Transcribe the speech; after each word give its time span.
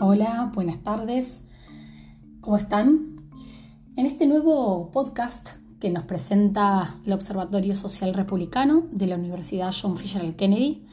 Hola, 0.00 0.52
buenas 0.54 0.78
tardes. 0.84 1.42
¿Cómo 2.40 2.56
están? 2.56 3.16
En 3.96 4.06
este 4.06 4.26
nuevo 4.26 4.92
podcast 4.92 5.48
que 5.80 5.90
nos 5.90 6.04
presenta 6.04 6.94
el 7.04 7.12
Observatorio 7.12 7.74
Social 7.74 8.14
Republicano 8.14 8.84
de 8.92 9.08
la 9.08 9.16
Universidad 9.16 9.74
John 9.74 9.96
Fisher 9.96 10.36
Kennedy, 10.36 10.86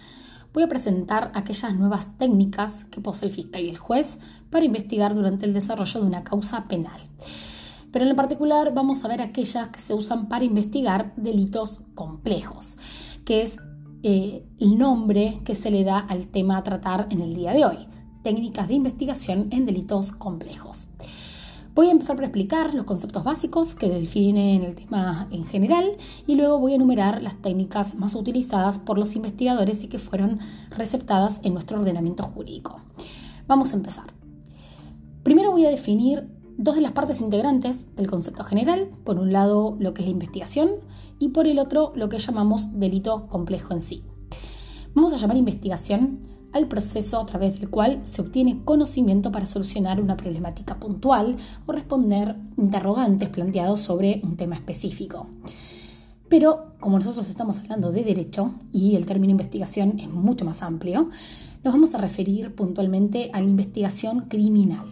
voy 0.55 0.64
a 0.64 0.68
presentar 0.68 1.32
aquellas 1.36 1.75
nuevas 1.75 2.18
técnicas 2.18 2.86
que 2.86 3.00
posee 3.00 3.29
el 3.29 3.36
fiscal 3.36 3.61
y 3.61 3.70
el 3.70 3.78
juez 3.78 4.18
para 4.50 4.65
investigar 4.65 5.14
durante 5.14 5.46
el 5.46 5.54
desarrollo 5.54 6.01
de 6.01 6.07
una 6.07 6.24
causa 6.24 6.68
penal. 6.68 7.07
Pero 7.92 8.06
en 8.06 8.15
particular 8.15 8.74
vamos 8.74 9.06
a 9.06 9.07
ver 9.07 9.21
aquellas 9.21 9.69
que 9.69 9.82
se 9.82 9.93
usan 9.93 10.29
para 10.29 10.46
investigar 10.46 11.14
delitos 11.15 11.83
complejos, 11.93 12.79
que 13.24 13.43
es 13.43 13.60
eh, 14.01 14.47
el 14.57 14.79
nombre 14.79 15.42
que 15.46 15.54
se 15.54 15.69
le 15.69 15.83
da 15.83 16.00
al 16.00 16.25
tema 16.25 16.57
a 16.57 16.64
tratar 16.64 17.06
en 17.11 17.21
el 17.21 17.36
día 17.36 17.54
de 17.54 17.65
hoy 17.65 17.87
técnicas 18.25 18.68
de 18.68 18.74
investigación 18.74 19.50
en 19.52 19.68
delitos 19.68 20.11
complejos. 20.11 20.88
Voy 21.75 21.89
a 21.89 21.92
empezar 21.92 22.16
por 22.16 22.25
explicar 22.25 22.74
los 22.74 22.86
conceptos 22.86 23.24
básicos 23.24 23.75
que 23.75 23.88
definen 23.88 24.64
el 24.64 24.74
tema 24.74 25.28
en 25.29 25.46
general 25.46 25.86
y 26.25 26.33
luego 26.33 26.57
voy 26.57 26.71
a 26.71 26.75
enumerar 26.78 27.21
las 27.21 27.36
técnicas 27.36 27.93
más 27.93 28.16
utilizadas 28.16 28.80
por 28.80 28.97
los 28.97 29.16
investigadores 29.16 29.83
y 29.83 29.89
que 29.89 30.00
fueron 30.00 30.39
receptadas 30.71 31.39
en 31.43 31.54
nuestro 31.54 31.80
ordenamiento 31.80 32.23
jurídico. 32.23 32.81
Vamos 33.45 33.73
a 33.73 33.78
empezar. 33.78 34.08
Primero 35.22 35.52
voy 35.52 35.67
a 35.67 35.69
definir 35.69 36.28
dos 36.58 36.73
de 36.73 36.81
las 36.81 36.94
partes 36.94 37.22
integrantes 37.22 37.95
del 37.95 38.09
concepto 38.09 38.44
general, 38.44 38.89
por 39.03 39.19
un 39.19 39.33
lado 39.33 39.78
lo 39.80 39.94
que 39.94 40.02
es 40.02 40.08
la 40.08 40.14
investigación 40.14 40.72
y 41.19 41.30
por 41.30 41.45
el 41.45 41.59
otro 41.59 41.92
lo 41.94 42.09
que 42.09 42.17
llamamos 42.17 42.80
delito 42.80 43.28
complejo 43.28 43.72
en 43.72 43.81
sí. 43.81 44.03
Vamos 44.95 45.14
a 45.14 45.17
llamar 45.17 45.38
investigación 45.38 46.25
al 46.55 46.69
proceso 46.69 47.19
a 47.19 47.25
través 47.25 47.59
del 47.59 47.69
cual 47.69 48.00
se 48.03 48.21
obtiene 48.21 48.61
conocimiento 48.63 49.30
para 49.30 49.45
solucionar 49.45 49.99
una 49.99 50.16
problemática 50.16 50.80
puntual 50.80 51.35
o 51.66 51.71
responder 51.73 52.38
interrogantes 52.55 53.27
planteados 53.27 53.81
sobre 53.81 54.21
un 54.23 54.38
tema 54.38 54.55
específico. 54.55 55.27
Pero 56.30 56.71
como 56.80 56.97
nosotros 56.97 57.27
estamos 57.30 57.59
hablando 57.59 57.91
de 57.91 58.05
derecho 58.05 58.55
y 58.71 58.95
el 58.95 59.05
término 59.05 59.31
investigación 59.31 59.99
es 59.99 60.09
mucho 60.09 60.45
más 60.45 60.63
amplio, 60.63 61.09
nos 61.61 61.73
vamos 61.73 61.93
a 61.93 61.97
referir 61.97 62.55
puntualmente 62.55 63.31
a 63.33 63.41
la 63.41 63.49
investigación 63.49 64.21
criminal. 64.30 64.85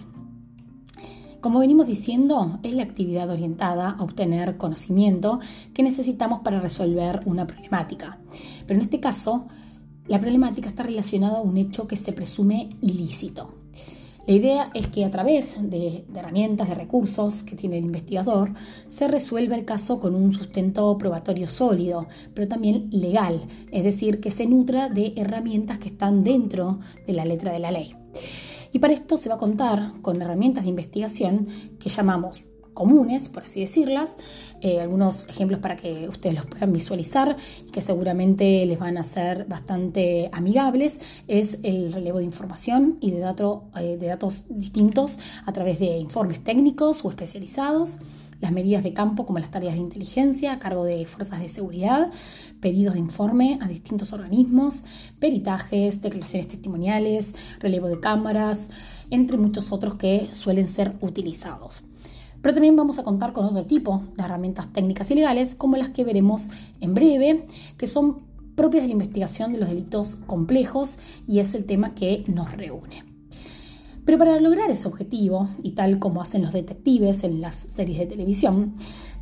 Como 1.40 1.60
venimos 1.60 1.88
diciendo, 1.88 2.60
es 2.64 2.74
la 2.74 2.84
actividad 2.84 3.30
orientada 3.30 3.92
a 3.92 4.04
obtener 4.04 4.58
conocimiento 4.58 5.40
que 5.74 5.84
necesitamos 5.84 6.42
para 6.42 6.60
resolver 6.60 7.22
una 7.26 7.48
problemática. 7.48 8.18
Pero 8.68 8.80
en 8.80 8.86
este 8.86 9.00
caso, 9.00 9.48
la 10.08 10.20
problemática 10.20 10.68
está 10.68 10.84
relacionada 10.84 11.38
a 11.38 11.42
un 11.42 11.58
hecho 11.58 11.88
que 11.88 11.96
se 11.96 12.14
presume 12.14 12.70
ilícito. 12.82 13.50
La 14.26 14.34
idea 14.34 14.72
es 14.74 14.88
que 14.88 15.04
a 15.04 15.12
través 15.12 15.58
de, 15.70 16.06
herramientas, 16.16 16.70
de 16.70 16.76
recursos 16.76 17.44
que 17.44 17.58
tiene 17.58 17.78
el 17.78 17.84
investigador, 17.84 18.54
se 18.88 19.10
resuelva 19.10 19.56
el 19.56 19.66
caso 19.66 20.00
con 20.00 20.16
un 20.16 20.32
sustento 20.32 20.98
probatorio 20.98 21.46
sólido, 21.46 22.08
pero 22.34 22.48
también 22.48 22.88
legal, 22.90 23.42
es 23.72 23.84
decir, 23.84 24.22
que 24.22 24.32
se 24.32 24.46
nutra 24.46 24.88
de 24.88 25.14
herramientas 25.18 25.78
que 25.78 25.90
están 25.90 26.24
dentro 26.24 26.80
de 27.06 27.14
la 27.14 27.26
letra 27.26 27.52
de 27.52 27.60
la 27.60 27.72
ley. 27.72 27.94
Y 28.72 28.80
para 28.80 28.94
esto 28.94 29.18
se 29.18 29.28
va 29.28 29.36
a 29.36 29.40
contar 29.40 29.92
con 30.02 30.22
herramientas 30.22 30.64
de 30.64 30.70
investigación 30.70 31.48
que 31.78 31.90
llamamos 31.90 32.44
comunes, 32.74 33.30
por 33.30 33.44
así 33.44 33.60
decirlas, 33.60 34.18
eh, 34.62 34.80
algunos 34.80 35.28
ejemplos 35.28 35.60
para 35.60 35.76
que 35.76 36.08
ustedes 36.08 36.36
los 36.36 36.46
puedan 36.46 36.74
visualizar 36.74 37.36
y 37.68 37.72
que 37.72 37.82
seguramente 37.82 38.66
les 38.66 38.80
van 38.80 38.98
a 38.98 39.04
ser 39.04 39.46
bastante 39.46 40.30
amigables, 40.32 41.00
es 41.28 41.60
el 41.64 41.94
relevo 41.94 42.20
de 42.20 42.26
información 42.26 42.98
y 43.00 43.12
de, 43.12 43.22
eh, 43.22 43.98
de 43.98 44.08
datos 44.08 44.46
distintos 44.50 45.20
a 45.46 45.54
través 45.54 45.80
de 45.80 45.98
informes 45.98 46.44
técnicos 46.44 47.04
o 47.06 47.10
especializados, 47.10 48.00
las 48.44 48.52
medidas 48.52 48.84
de 48.84 48.92
campo 48.92 49.26
como 49.26 49.40
las 49.40 49.52
tareas 49.52 49.76
de 49.76 49.80
inteligencia 49.80 50.52
a 50.52 50.60
cargo 50.60 50.84
de 50.84 51.06
fuerzas 51.06 51.40
de 51.40 51.48
seguridad, 51.48 52.12
pedidos 52.60 52.94
de 52.94 53.00
informe 53.00 53.58
a 53.62 53.70
distintos 53.70 54.12
organismos, 54.12 54.84
peritajes, 55.20 56.02
declaraciones 56.02 56.50
testimoniales, 56.50 57.36
relevo 57.60 57.88
de 57.88 58.02
cámaras, 58.02 58.70
entre 59.10 59.38
muchos 59.38 59.72
otros 59.72 59.96
que 59.96 60.28
suelen 60.32 60.68
ser 60.68 60.96
utilizados. 61.00 61.84
Pero 62.44 62.54
también 62.54 62.76
vamos 62.76 63.00
a 63.00 63.04
contar 63.04 63.32
con 63.32 63.46
otro 63.46 63.66
tipo 63.66 64.04
de 64.18 64.24
herramientas 64.24 64.72
técnicas 64.74 65.10
y 65.10 65.16
legales, 65.16 65.56
como 65.56 65.78
las 65.78 65.90
que 65.90 66.04
veremos 66.04 66.50
en 66.82 66.94
breve, 66.94 67.48
que 67.78 67.88
son 67.88 68.20
propias 68.56 68.84
de 68.84 68.90
la 68.90 68.94
investigación 68.94 69.54
de 69.54 69.60
los 69.60 69.70
delitos 69.70 70.18
complejos 70.18 71.00
y 71.26 71.40
es 71.40 71.56
el 71.56 71.64
tema 71.64 71.96
que 71.96 72.26
nos 72.28 72.52
reúne. 72.52 73.06
Pero 74.06 74.18
para 74.18 74.38
lograr 74.42 74.70
ese 74.70 74.90
objetivo, 74.90 75.48
y 75.64 75.72
tal 75.72 76.00
como 76.00 76.22
hacen 76.22 76.42
los 76.42 76.52
detectives 76.52 77.24
en 77.24 77.40
las 77.40 77.56
series 77.56 78.00
de 78.00 78.08
televisión, 78.08 78.74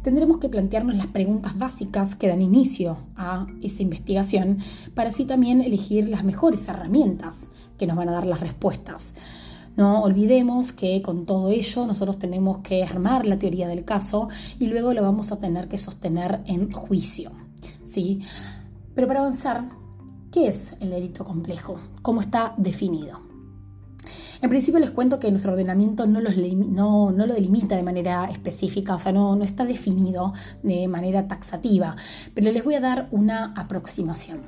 tendremos 0.02 0.40
que 0.40 0.50
plantearnos 0.50 0.96
las 0.96 1.06
preguntas 1.06 1.56
básicas 1.60 2.16
que 2.16 2.28
dan 2.28 2.42
inicio 2.42 2.98
a 3.16 3.46
esa 3.62 3.84
investigación 3.84 4.58
para 4.96 5.10
así 5.10 5.26
también 5.26 5.62
elegir 5.62 6.10
las 6.10 6.24
mejores 6.24 6.68
herramientas 6.68 7.52
que 7.78 7.86
nos 7.86 7.96
van 7.96 8.10
a 8.10 8.14
dar 8.14 8.26
las 8.26 8.40
respuestas. 8.40 9.14
No 9.76 10.02
olvidemos 10.02 10.74
que 10.74 11.02
con 11.02 11.26
todo 11.26 11.50
ello 11.50 11.86
nosotros 11.86 12.20
tenemos 12.20 12.60
que 12.60 12.84
armar 12.84 13.26
la 13.26 13.40
teoría 13.40 13.68
del 13.68 13.86
caso 13.86 14.28
y 14.60 14.68
luego 14.68 14.94
lo 14.94 15.02
vamos 15.02 15.32
a 15.32 15.40
tener 15.40 15.68
que 15.68 15.78
sostener 15.78 16.42
en 16.46 16.72
juicio. 16.72 17.32
¿sí? 17.84 18.22
Pero 18.96 19.08
para 19.08 19.22
avanzar, 19.22 19.70
¿qué 20.32 20.48
es 20.48 20.74
el 20.80 20.90
delito 20.90 21.24
complejo? 21.26 21.80
¿Cómo 22.02 22.22
está 22.22 22.54
definido? 22.58 23.20
En 24.42 24.50
principio 24.50 24.80
les 24.80 24.90
cuento 24.90 25.20
que 25.20 25.30
nuestro 25.30 25.52
ordenamiento 25.52 26.08
no, 26.08 26.20
lo 26.20 27.34
delimita 27.34 27.76
de 27.76 27.84
manera 27.84 28.26
específica, 28.26 28.96
o 28.96 29.00
sea, 29.00 29.12
no, 29.12 29.36
no, 29.36 29.44
está 29.44 29.66
definido 29.66 30.34
de 30.64 30.88
manera 30.88 31.28
taxativa, 31.28 31.96
pero 32.34 32.52
les 32.52 32.64
voy 32.64 32.74
a 32.74 32.80
dar 32.80 33.08
una 33.12 33.54
aproximación. 33.56 34.42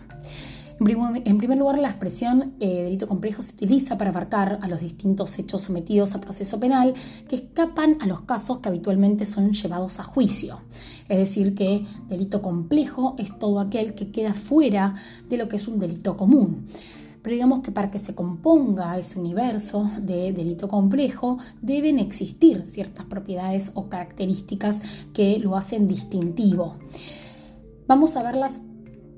En 0.85 1.37
primer 1.37 1.57
lugar, 1.57 1.79
la 1.79 1.89
expresión 1.89 2.55
eh, 2.59 2.83
delito 2.83 3.07
complejo 3.07 3.41
se 3.41 3.53
utiliza 3.53 3.97
para 3.97 4.09
abarcar 4.09 4.59
a 4.61 4.67
los 4.67 4.81
distintos 4.81 5.39
hechos 5.39 5.61
sometidos 5.61 6.13
a 6.13 6.19
proceso 6.19 6.59
penal 6.59 6.93
que 7.29 7.37
escapan 7.37 7.97
a 8.01 8.05
los 8.05 8.21
casos 8.21 8.59
que 8.59 8.67
habitualmente 8.67 9.25
son 9.25 9.53
llevados 9.53 10.01
a 10.01 10.03
juicio. 10.03 10.59
Es 11.07 11.19
decir, 11.19 11.55
que 11.55 11.85
delito 12.09 12.41
complejo 12.41 13.15
es 13.17 13.39
todo 13.39 13.61
aquel 13.61 13.95
que 13.95 14.11
queda 14.11 14.33
fuera 14.33 14.95
de 15.29 15.37
lo 15.37 15.47
que 15.47 15.55
es 15.55 15.69
un 15.69 15.79
delito 15.79 16.17
común. 16.17 16.65
Pero 17.21 17.33
digamos 17.33 17.61
que 17.61 17.71
para 17.71 17.89
que 17.89 17.99
se 17.99 18.13
componga 18.13 18.97
ese 18.97 19.17
universo 19.17 19.89
de 20.01 20.33
delito 20.33 20.67
complejo 20.67 21.37
deben 21.61 21.97
existir 21.97 22.65
ciertas 22.67 23.05
propiedades 23.05 23.71
o 23.75 23.87
características 23.87 24.81
que 25.13 25.39
lo 25.39 25.55
hacen 25.55 25.87
distintivo. 25.87 26.75
Vamos 27.87 28.17
a 28.17 28.23
verlas 28.23 28.59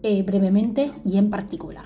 eh, 0.07 0.21
brevemente 0.21 0.91
y 1.03 1.17
en 1.17 1.31
particular. 1.31 1.85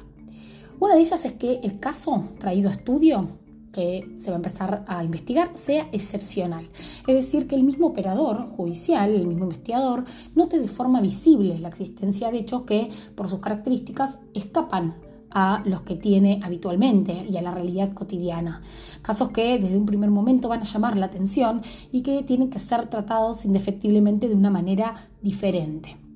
Una 0.78 0.96
de 0.96 1.00
ellas 1.00 1.24
es 1.24 1.32
que 1.32 1.62
el 1.64 1.80
caso 1.80 2.32
traído 2.38 2.68
a 2.68 2.74
estudio 2.74 3.30
que 3.72 4.14
se 4.18 4.30
va 4.30 4.36
a 4.36 4.40
empezar 4.40 4.84
a 4.88 5.06
investigar 5.06 5.52
sea 5.54 5.88
excepcional. 5.94 6.68
Es 7.08 7.16
decir, 7.16 7.48
que 7.48 7.56
el 7.56 7.64
mismo 7.64 7.88
operador 7.88 8.46
judicial, 8.46 9.12
el 9.16 9.26
mismo 9.26 9.46
investigador, 9.46 10.04
note 10.36 10.60
de 10.60 10.68
forma 10.68 11.00
visible 11.00 11.60
la 11.60 11.70
existencia 11.70 12.30
de 12.30 12.40
hechos 12.40 12.64
que, 12.64 12.90
por 13.16 13.30
sus 13.30 13.40
características, 13.40 14.20
escapan 14.34 14.96
a 15.32 15.64
los 15.64 15.84
que 15.84 15.96
tiene 15.96 16.42
habitualmente 16.44 17.26
y 17.26 17.38
a 17.38 17.42
la 17.42 17.52
realidad 17.52 17.94
cotidiana. 17.94 18.64
Casos 19.02 19.30
que 19.30 19.60
desde 19.60 19.78
un 19.78 19.86
primer 19.86 20.10
momento 20.10 20.50
van 20.50 20.60
a 20.60 20.64
llamar 20.64 20.98
la 20.98 21.06
atención 21.06 21.62
y 21.90 22.02
que 22.02 22.22
tienen 22.24 22.50
que 22.50 22.60
ser 22.60 22.88
tratados 22.88 23.46
indefectiblemente 23.46 24.28
de 24.28 24.36
una 24.36 24.50
manera 24.50 25.10
diferente. 25.22 26.09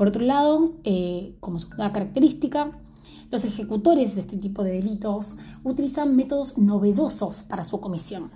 Por 0.00 0.08
otro 0.08 0.22
lado, 0.22 0.76
eh, 0.84 1.36
como 1.40 1.58
segunda 1.58 1.92
característica, 1.92 2.72
los 3.30 3.44
ejecutores 3.44 4.14
de 4.14 4.22
este 4.22 4.38
tipo 4.38 4.64
de 4.64 4.72
delitos 4.72 5.36
utilizan 5.62 6.16
métodos 6.16 6.56
novedosos 6.56 7.42
para 7.42 7.64
su 7.64 7.82
comisión. 7.82 8.30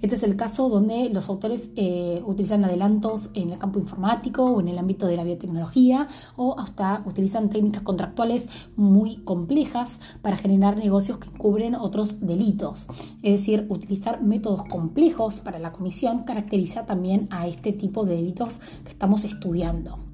Este 0.00 0.14
es 0.14 0.22
el 0.22 0.36
caso 0.36 0.68
donde 0.68 1.10
los 1.10 1.28
autores 1.28 1.72
eh, 1.74 2.22
utilizan 2.24 2.64
adelantos 2.64 3.30
en 3.34 3.50
el 3.50 3.58
campo 3.58 3.80
informático 3.80 4.44
o 4.44 4.60
en 4.60 4.68
el 4.68 4.78
ámbito 4.78 5.08
de 5.08 5.16
la 5.16 5.24
biotecnología 5.24 6.06
o 6.36 6.56
hasta 6.56 7.02
utilizan 7.04 7.50
técnicas 7.50 7.82
contractuales 7.82 8.48
muy 8.76 9.16
complejas 9.24 9.98
para 10.22 10.36
generar 10.36 10.76
negocios 10.76 11.18
que 11.18 11.30
cubren 11.30 11.74
otros 11.74 12.20
delitos. 12.20 12.86
Es 13.24 13.40
decir, 13.40 13.66
utilizar 13.70 14.22
métodos 14.22 14.62
complejos 14.62 15.40
para 15.40 15.58
la 15.58 15.72
comisión 15.72 16.22
caracteriza 16.22 16.86
también 16.86 17.26
a 17.32 17.48
este 17.48 17.72
tipo 17.72 18.04
de 18.04 18.14
delitos 18.14 18.60
que 18.84 18.90
estamos 18.90 19.24
estudiando. 19.24 20.07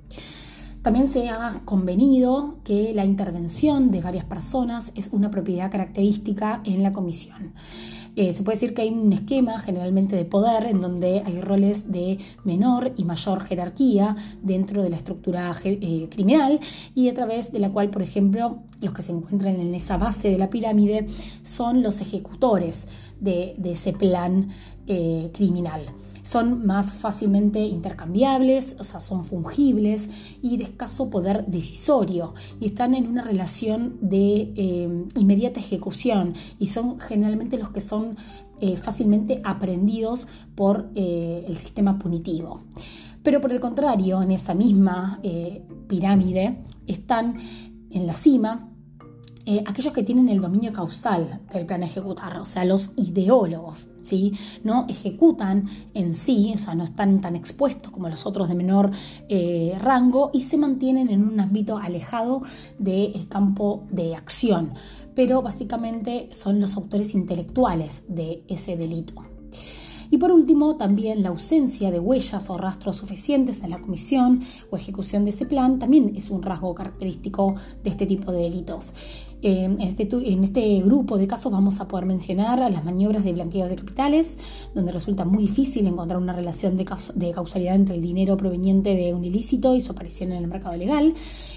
También 0.85 1.09
se 1.09 1.31
ha 1.31 1.63
convenido 1.65 2.57
que 2.63 2.93
la 2.93 3.07
intervención 3.07 3.91
de 3.91 4.03
varias 4.03 4.27
personas 4.27 4.93
es 4.95 5.09
una 5.13 5.31
propiedad 5.31 5.71
característica 5.71 6.61
en 6.63 6.83
la 6.83 6.93
comisión. 6.93 7.55
Eh, 8.17 8.35
se 8.35 8.43
puede 8.43 8.57
decir 8.57 8.75
que 8.75 8.83
hay 8.83 8.91
un 8.91 9.11
esquema 9.15 9.59
generalmente 9.61 10.15
de 10.15 10.27
poder 10.27 10.67
en 10.67 10.83
donde 10.83 11.23
hay 11.25 11.41
roles 11.41 11.91
de 11.91 12.19
menor 12.45 12.93
y 12.97 13.05
mayor 13.05 13.47
jerarquía 13.47 14.15
dentro 14.43 14.83
de 14.83 14.91
la 14.91 14.97
estructura 14.97 15.51
eh, 15.65 16.07
criminal 16.11 16.61
y 16.95 17.09
a 17.09 17.15
través 17.15 17.51
de 17.51 17.61
la 17.61 17.73
cual, 17.73 17.89
por 17.89 18.03
ejemplo, 18.03 18.59
los 18.83 18.93
que 18.93 19.01
se 19.01 19.13
encuentran 19.13 19.57
en 19.57 19.75
esa 19.75 19.97
base 19.97 20.29
de 20.29 20.37
la 20.37 20.51
pirámide 20.51 21.07
son 21.41 21.83
los 21.83 22.03
ejecutores 22.03 22.89
de, 23.21 23.57
ese 23.65 23.95
plan 23.95 24.51
eh, 24.87 25.31
criminal 25.33 25.87
son 26.25 26.67
más 26.67 26.95
fácilmente 26.95 27.61
intercambiables, 27.61 28.77
o 28.81 28.85
sea, 28.85 28.99
son 28.99 29.25
fungibles 29.25 30.09
y 30.43 30.57
de 30.57 30.65
escaso 30.65 31.11
poder 31.11 31.47
decisorio 31.47 32.35
y 32.61 32.67
están 32.67 32.95
en 32.95 33.07
una 33.07 33.23
relación 33.23 33.99
de 34.01 34.53
eh, 34.57 35.05
inmediata 35.17 35.61
ejecución 35.61 36.33
y 36.59 36.69
son 36.69 36.99
generalmente 36.99 37.59
los 37.59 37.71
que 37.71 37.81
son 37.81 38.17
eh, 38.61 38.79
fácilmente 38.79 39.43
aprendidos 39.45 40.27
por 40.55 40.91
eh, 40.95 41.45
el 41.47 41.57
sistema 41.59 41.99
punitivo. 41.99 42.63
Pero 43.23 43.41
por 43.41 43.53
el 43.53 43.61
contrario, 43.61 44.23
en 44.23 44.31
esa 44.33 44.55
misma 44.55 45.21
pirámide 45.89 46.63
están 46.87 47.37
en 47.91 48.07
la 48.07 48.13
cima 48.13 48.74
eh, 49.47 49.63
aquellos 49.67 49.93
que 49.93 50.03
tienen 50.03 50.31
el 50.31 50.41
dominio 50.41 50.73
causal 50.73 51.41
del 51.53 51.67
plan 51.67 51.83
ejecutar, 51.83 52.39
o 52.39 52.47
sea, 52.47 52.65
los 52.65 52.93
ideólogos, 52.97 53.89
¿sí? 54.01 54.33
No 54.63 54.87
ejecutan 54.89 55.69
en 55.93 56.15
sí, 56.15 56.53
o 56.55 56.59
sea, 56.59 56.75
no 56.75 56.85
están 56.85 57.21
tan 57.21 57.37
expuestos 57.37 57.93
como 57.93 58.09
los 58.09 58.25
otros 58.25 58.49
de 58.49 58.55
menor 58.55 58.91
eh, 59.29 59.77
rango 59.81 60.31
y 60.33 60.43
se 60.43 60.57
mantienen 60.57 61.11
en 61.11 61.23
un 61.23 61.39
ámbito 61.41 61.77
alejado 61.77 62.41
del 62.79 63.29
campo 63.29 63.85
de 63.91 64.17
acción, 64.17 64.73
pero 65.15 65.43
básicamente 65.43 66.29
son 66.33 66.59
los 66.59 66.77
autores 66.77 67.15
intelectuales 67.15 68.05
de 68.09 68.43
ese 68.49 68.79
delito. 68.79 69.25
Y 70.11 70.19
por 70.19 70.31
último, 70.31 70.77
también 70.77 71.25
la 71.25 71.31
ausencia 71.31 71.91
de 71.91 71.99
huellas 71.99 72.49
o 72.49 72.57
rastros 72.57 72.97
suficientes 72.97 73.65
en 73.65 73.71
la 73.71 73.81
comisión 73.81 74.43
o 74.71 74.77
ejecución 74.77 75.25
de 75.25 75.31
ese 75.31 75.45
plan 75.45 75.81
también 75.81 76.13
es 76.15 76.31
un 76.31 76.41
rasgo 76.41 76.73
característico 76.73 77.57
de 77.83 77.91
este 77.91 78.07
tipo 78.07 78.31
de 78.31 78.43
delitos. 78.43 78.95
Eh, 79.47 79.65
en, 79.65 79.79
este, 79.83 80.09
en, 80.11 80.43
este, 80.43 80.81
grupo 80.81 81.19
de 81.19 81.27
casos 81.27 81.53
vamos 81.53 81.79
a 81.79 81.87
poder 81.87 82.07
mencionar 82.07 82.61
las 82.61 82.83
maniobras 82.83 83.25
de 83.25 83.35
blanqueo 83.35 83.69
de 83.69 83.77
capitales, 83.77 84.39
donde 84.75 84.91
resulta 84.91 85.27
muy 85.27 85.43
difícil 85.43 85.87
encontrar 85.87 86.19
una 86.19 86.33
relación 86.33 86.79
de, 86.79 86.87
causalidad 86.87 87.75
entre 87.75 87.97
el 87.97 88.01
dinero 88.01 88.39
proveniente 88.39 88.95
de 88.95 89.13
un 89.13 89.23
ilícito 89.23 89.77
y 89.77 89.83
su 89.83 89.93
aparición 89.93 90.33
en 90.33 90.39
el 90.39 90.47
mercado 90.49 90.79
legal. 90.79 91.13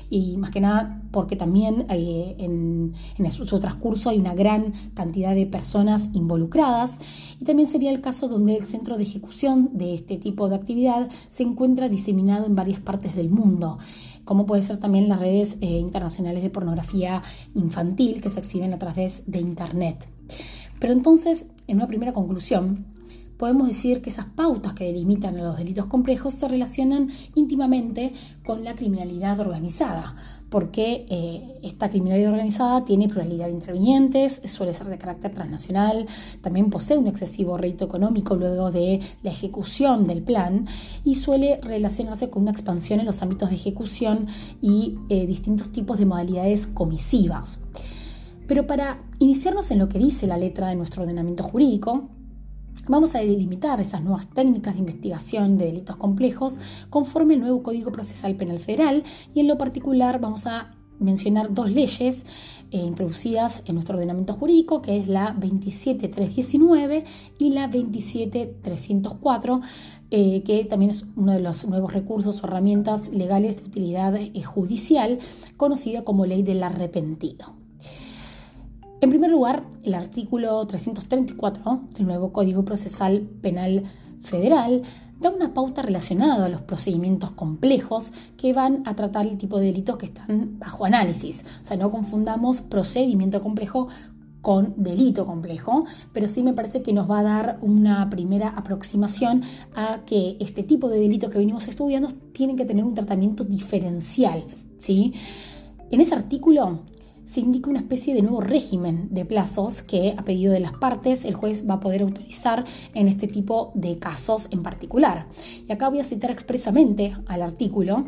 Y 0.10 0.36
más 0.36 0.52
que 0.52 0.60
nada 0.60 1.02
porque 1.12 1.38
también 1.38 1.86
eh, 1.90 2.36
en, 2.40 3.32
su, 3.32 3.46
transcurso 3.58 4.10
hay 4.10 4.20
una 4.20 4.34
gran 4.34 4.74
cantidad 4.94 5.34
de 5.34 5.46
personas 5.46 6.10
involucradas. 6.12 7.00
Y 7.40 7.46
también 7.46 7.70
sería 7.70 7.92
el 7.92 8.02
caso 8.02 8.28
donde 8.28 8.58
el 8.58 8.66
centro 8.66 8.98
de 8.98 9.04
ejecución 9.04 9.70
de 9.72 9.94
este 9.94 10.18
tipo 10.18 10.50
de 10.50 10.56
actividad 10.56 11.08
se 11.30 11.44
encuentra 11.44 11.88
diseminado 11.88 12.48
en 12.48 12.56
varias 12.56 12.82
partes 12.82 13.16
del 13.16 13.30
mundo 13.30 13.78
como 14.28 14.46
puede 14.46 14.62
ser 14.62 14.78
también 14.78 15.10
las 15.10 15.20
redes 15.20 15.58
eh, 15.62 15.66
internacionales 15.66 16.44
de 16.44 16.52
pornografía 16.52 17.24
infantil 17.56 18.22
que 18.22 18.30
se 18.30 18.40
exhiben 18.40 18.74
a 18.74 18.78
través 18.78 19.24
de 19.26 19.40
Internet. 19.40 20.08
Pero 20.80 20.94
entonces, 20.94 21.48
en 21.66 21.78
una 21.78 21.88
primera 21.88 22.14
conclusión, 22.14 22.86
podemos 23.38 23.68
decir 23.68 24.02
que 24.02 24.10
esas 24.10 24.26
pautas 24.26 24.74
que 24.74 24.84
delimitan 24.84 25.38
a 25.38 25.44
los 25.44 25.58
delitos 25.58 25.86
complejos 25.86 26.34
se 26.34 26.48
relacionan 26.48 27.10
íntimamente 27.36 28.14
con 28.46 28.64
la 28.64 28.76
criminalidad 28.76 29.40
organizada, 29.40 30.16
porque 30.50 31.06
eh, 31.10 31.60
esta 31.62 31.90
criminalidad 31.90 32.32
organizada 32.32 32.86
tiene 32.86 33.08
pluralidad 33.08 33.48
de 33.48 33.52
intervinientes, 33.52 34.42
suele 34.46 34.74
ser 34.74 34.88
de 34.88 34.98
carácter 34.98 35.34
transnacional, 35.34 36.08
también 36.42 36.70
posee 36.70 36.98
un 36.98 37.08
excesivo 37.08 37.58
rédito 37.58 37.86
económico 37.86 38.36
luego 38.36 38.72
de 38.72 39.02
la 39.24 39.32
ejecución 39.32 40.08
del 40.08 40.22
plan 40.22 40.68
y 41.04 41.16
suele 41.16 41.60
relacionarse 41.62 42.30
con 42.30 42.44
una 42.44 42.52
expansión 42.52 43.00
en 43.00 43.06
los 43.06 43.22
ámbitos 43.22 43.50
de 43.50 43.56
ejecución 43.56 44.28
y 44.62 44.98
eh, 45.10 45.28
distintos 45.28 45.72
tipos 45.72 46.00
de 46.00 46.06
modalidades 46.06 46.68
comisivas. 46.68 47.62
Pero 48.48 48.66
para 48.66 49.02
iniciarnos 49.20 49.72
en 49.72 49.80
lo 49.80 49.90
que 49.90 50.00
dice 50.00 50.26
la 50.26 50.38
letra 50.38 50.70
de 50.70 50.76
nuestro 50.76 51.04
ordenamiento 51.04 51.44
jurídico, 51.44 52.10
Vamos 52.88 53.16
a 53.16 53.20
delimitar 53.20 53.82
esas 53.82 54.02
nuevas 54.02 54.30
técnicas 54.30 54.74
de 54.76 54.80
investigación 54.80 55.58
de 55.58 55.66
delitos 55.66 55.98
complejos 55.98 56.56
conforme 56.90 57.34
el 57.34 57.42
nuevo 57.42 57.64
Código 57.64 57.92
Procesal 57.92 58.36
Penal 58.36 58.60
Federal 58.60 59.04
y 59.34 59.42
en 59.42 59.48
lo 59.48 59.58
particular 59.58 60.22
vamos 60.22 60.48
a 60.48 60.74
mencionar 61.00 61.54
dos 61.54 61.70
leyes 61.70 62.26
eh, 62.72 62.78
introducidas 62.78 63.62
en 63.66 63.76
nuestro 63.76 63.96
ordenamiento 63.96 64.34
jurídico, 64.34 64.82
que 64.82 64.98
es 64.98 65.08
la 65.08 65.36
27319 65.40 67.06
y 67.38 67.52
la 67.52 67.68
27304, 67.68 69.62
eh, 70.12 70.44
que 70.44 70.66
también 70.66 70.92
es 70.92 71.08
uno 71.16 71.34
de 71.34 71.40
los 71.40 71.66
nuevos 71.66 71.94
recursos 71.94 72.44
o 72.44 72.48
herramientas 72.48 73.10
legales 73.10 73.58
de 73.58 73.64
utilidad 73.64 74.16
eh, 74.16 74.44
judicial, 74.44 75.20
conocida 75.56 76.04
como 76.04 76.26
ley 76.26 76.44
del 76.44 76.64
arrepentido. 76.64 77.67
En 79.00 79.12
primer 79.12 79.30
lugar, 79.30 79.64
el 79.84 79.94
artículo 79.94 80.66
334 80.66 81.82
del 81.96 82.08
nuevo 82.08 82.34
Código 82.34 82.66
Procesal 82.66 83.22
Penal 83.42 83.84
Federal 84.22 84.82
da 85.20 85.30
una 85.30 85.54
pauta 85.54 85.84
relacionada 85.84 86.46
a 86.46 86.50
los 86.50 86.62
procedimientos 86.62 87.32
complejos 87.32 88.12
que 88.38 88.54
van 88.54 88.82
a 88.86 88.96
tratar 88.96 89.28
el 89.28 89.38
tipo 89.38 89.60
de 89.60 89.68
delitos 89.68 89.98
que 89.98 90.08
están 90.08 90.58
bajo 90.58 90.86
análisis. 90.86 91.46
O 91.62 91.66
sea, 91.66 91.78
no 91.78 91.92
confundamos 91.92 92.62
procedimiento 92.62 93.40
complejo 93.40 93.88
con 94.42 94.74
delito 94.78 95.28
complejo, 95.28 95.86
pero 96.12 96.28
sí 96.28 96.42
me 96.42 96.54
parece 96.54 96.82
que 96.82 96.94
nos 96.94 97.10
va 97.10 97.20
a 97.20 97.24
dar 97.24 97.60
una 97.62 98.10
primera 98.10 98.50
aproximación 98.50 99.44
a 99.76 100.06
que 100.08 100.38
este 100.40 100.64
tipo 100.64 100.90
de 100.90 101.00
delitos 101.00 101.30
que 101.30 101.38
venimos 101.38 101.68
estudiando 101.68 102.08
tienen 102.34 102.58
que 102.58 102.66
tener 102.66 102.84
un 102.84 102.96
tratamiento 102.96 103.44
diferencial. 103.44 104.44
¿sí? 104.78 105.14
En 105.92 106.02
ese 106.02 106.16
artículo 106.16 106.80
se 107.28 107.42
indica 107.42 107.70
una 107.70 107.80
especie 107.80 108.16
de 108.16 108.22
nuevo 108.22 108.40
régimen 108.40 109.10
de 109.12 109.26
plazos 109.26 109.84
que 109.84 110.16
a 110.18 110.24
pedido 110.24 110.54
de 110.54 110.62
las 110.62 110.74
partes 110.74 111.26
el 111.26 111.36
juez 111.36 111.70
va 111.70 111.76
a 111.76 111.80
poder 111.82 112.02
autorizar 112.02 112.64
en 112.94 113.10
este 113.10 113.28
tipo 113.28 113.72
de 113.76 114.00
casos 114.00 114.48
en 114.52 114.64
particular. 114.64 115.28
Y 115.68 115.72
acá 115.72 115.90
voy 115.90 116.00
a 116.00 116.06
citar 116.06 116.32
expresamente 116.32 117.16
al 117.28 117.42
artículo 117.42 118.06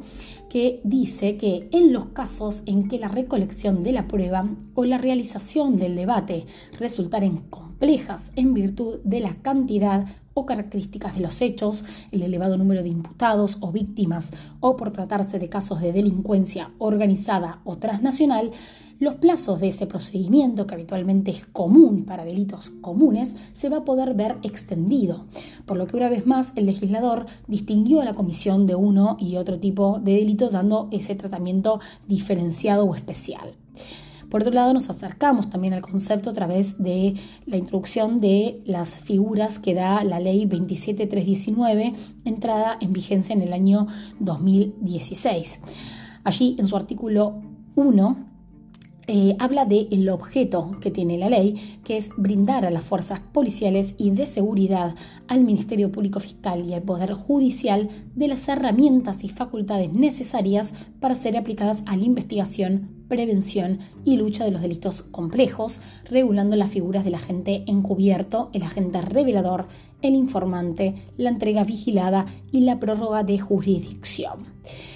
que 0.49 0.81
dice 0.83 1.37
que 1.37 1.69
en 1.71 1.93
los 1.93 2.07
casos 2.07 2.63
en 2.65 2.87
que 2.89 2.99
la 2.99 3.07
recolección 3.07 3.83
de 3.83 3.91
la 3.91 4.07
prueba 4.07 4.49
o 4.75 4.85
la 4.85 4.97
realización 4.97 5.77
del 5.77 5.95
debate 5.95 6.45
resultaren 6.79 7.37
complejas 7.49 8.31
en 8.35 8.53
virtud 8.53 8.99
de 9.03 9.19
la 9.19 9.35
cantidad 9.35 10.07
o 10.33 10.45
características 10.45 11.15
de 11.15 11.21
los 11.21 11.41
hechos, 11.41 11.85
el 12.11 12.21
elevado 12.21 12.57
número 12.57 12.81
de 12.81 12.89
imputados 12.89 13.57
o 13.61 13.71
víctimas 13.71 14.31
o 14.59 14.75
por 14.75 14.91
tratarse 14.91 15.39
de 15.39 15.49
casos 15.49 15.81
de 15.81 15.91
delincuencia 15.91 16.71
organizada 16.77 17.59
o 17.63 17.77
transnacional, 17.77 18.51
los 18.99 19.15
plazos 19.15 19.61
de 19.61 19.69
ese 19.69 19.87
procedimiento, 19.87 20.67
que 20.67 20.75
habitualmente 20.75 21.31
es 21.31 21.45
común 21.45 22.03
para 22.03 22.25
delitos 22.25 22.69
comunes, 22.69 23.33
se 23.53 23.69
va 23.69 23.77
a 23.77 23.85
poder 23.85 24.13
ver 24.13 24.35
extendido, 24.43 25.25
por 25.65 25.77
lo 25.77 25.87
que 25.87 25.95
una 25.95 26.09
vez 26.09 26.25
más 26.25 26.51
el 26.55 26.65
legislador 26.65 27.25
distinguió 27.47 28.01
a 28.01 28.05
la 28.05 28.13
comisión 28.13 28.65
de 28.65 28.75
uno 28.75 29.15
y 29.17 29.37
otro 29.37 29.57
tipo 29.57 29.99
de 30.03 30.15
delitos 30.15 30.38
dando 30.47 30.87
ese 30.91 31.15
tratamiento 31.15 31.81
diferenciado 32.07 32.85
o 32.85 32.95
especial. 32.95 33.55
Por 34.29 34.41
otro 34.41 34.53
lado, 34.53 34.73
nos 34.73 34.89
acercamos 34.89 35.49
también 35.49 35.73
al 35.73 35.81
concepto 35.81 36.29
a 36.29 36.33
través 36.33 36.81
de 36.81 37.15
la 37.47 37.57
introducción 37.57 38.21
de 38.21 38.61
las 38.63 38.99
figuras 38.99 39.57
que 39.57 39.73
da 39.73 40.03
la 40.03 40.19
ley 40.19 40.45
27319, 40.45 41.95
entrada 42.25 42.77
en 42.79 42.93
vigencia 42.93 43.33
en 43.33 43.41
el 43.41 43.53
año 43.53 43.87
2016. 44.19 45.61
Allí, 46.23 46.55
en 46.59 46.65
su 46.65 46.77
artículo 46.77 47.41
1, 47.75 48.28
eh, 49.11 49.35
habla 49.39 49.65
del 49.65 50.07
objeto 50.09 50.77
que 50.81 50.91
tiene 50.91 51.17
la 51.17 51.29
ley, 51.29 51.79
que 51.83 51.97
es 51.97 52.11
brindar 52.15 52.63
a 52.63 52.69
las 52.69 52.83
fuerzas 52.83 53.19
policiales 53.19 53.95
y 53.97 54.11
de 54.11 54.27
seguridad, 54.27 54.93
al 55.27 55.43
Ministerio 55.43 55.91
Público 55.91 56.19
Fiscal 56.19 56.63
y 56.63 56.75
al 56.75 56.83
Poder 56.83 57.13
Judicial 57.13 57.89
de 58.13 58.27
las 58.27 58.47
herramientas 58.47 59.23
y 59.23 59.29
facultades 59.29 59.91
necesarias 59.91 60.73
para 60.99 61.15
ser 61.15 61.37
aplicadas 61.37 61.81
a 61.87 61.97
la 61.97 62.03
investigación, 62.03 62.99
prevención 63.07 63.79
y 64.05 64.15
lucha 64.15 64.45
de 64.45 64.51
los 64.51 64.61
delitos 64.61 65.01
complejos, 65.01 65.81
regulando 66.05 66.55
las 66.55 66.69
figuras 66.69 67.03
del 67.03 67.15
agente 67.15 67.63
encubierto, 67.65 68.51
el 68.53 68.61
agente 68.61 69.01
revelador, 69.01 69.65
el 70.01 70.15
informante, 70.15 70.95
la 71.17 71.29
entrega 71.29 71.63
vigilada 71.63 72.25
y 72.51 72.61
la 72.61 72.79
prórroga 72.79 73.23
de 73.23 73.39
jurisdicción. 73.39 74.45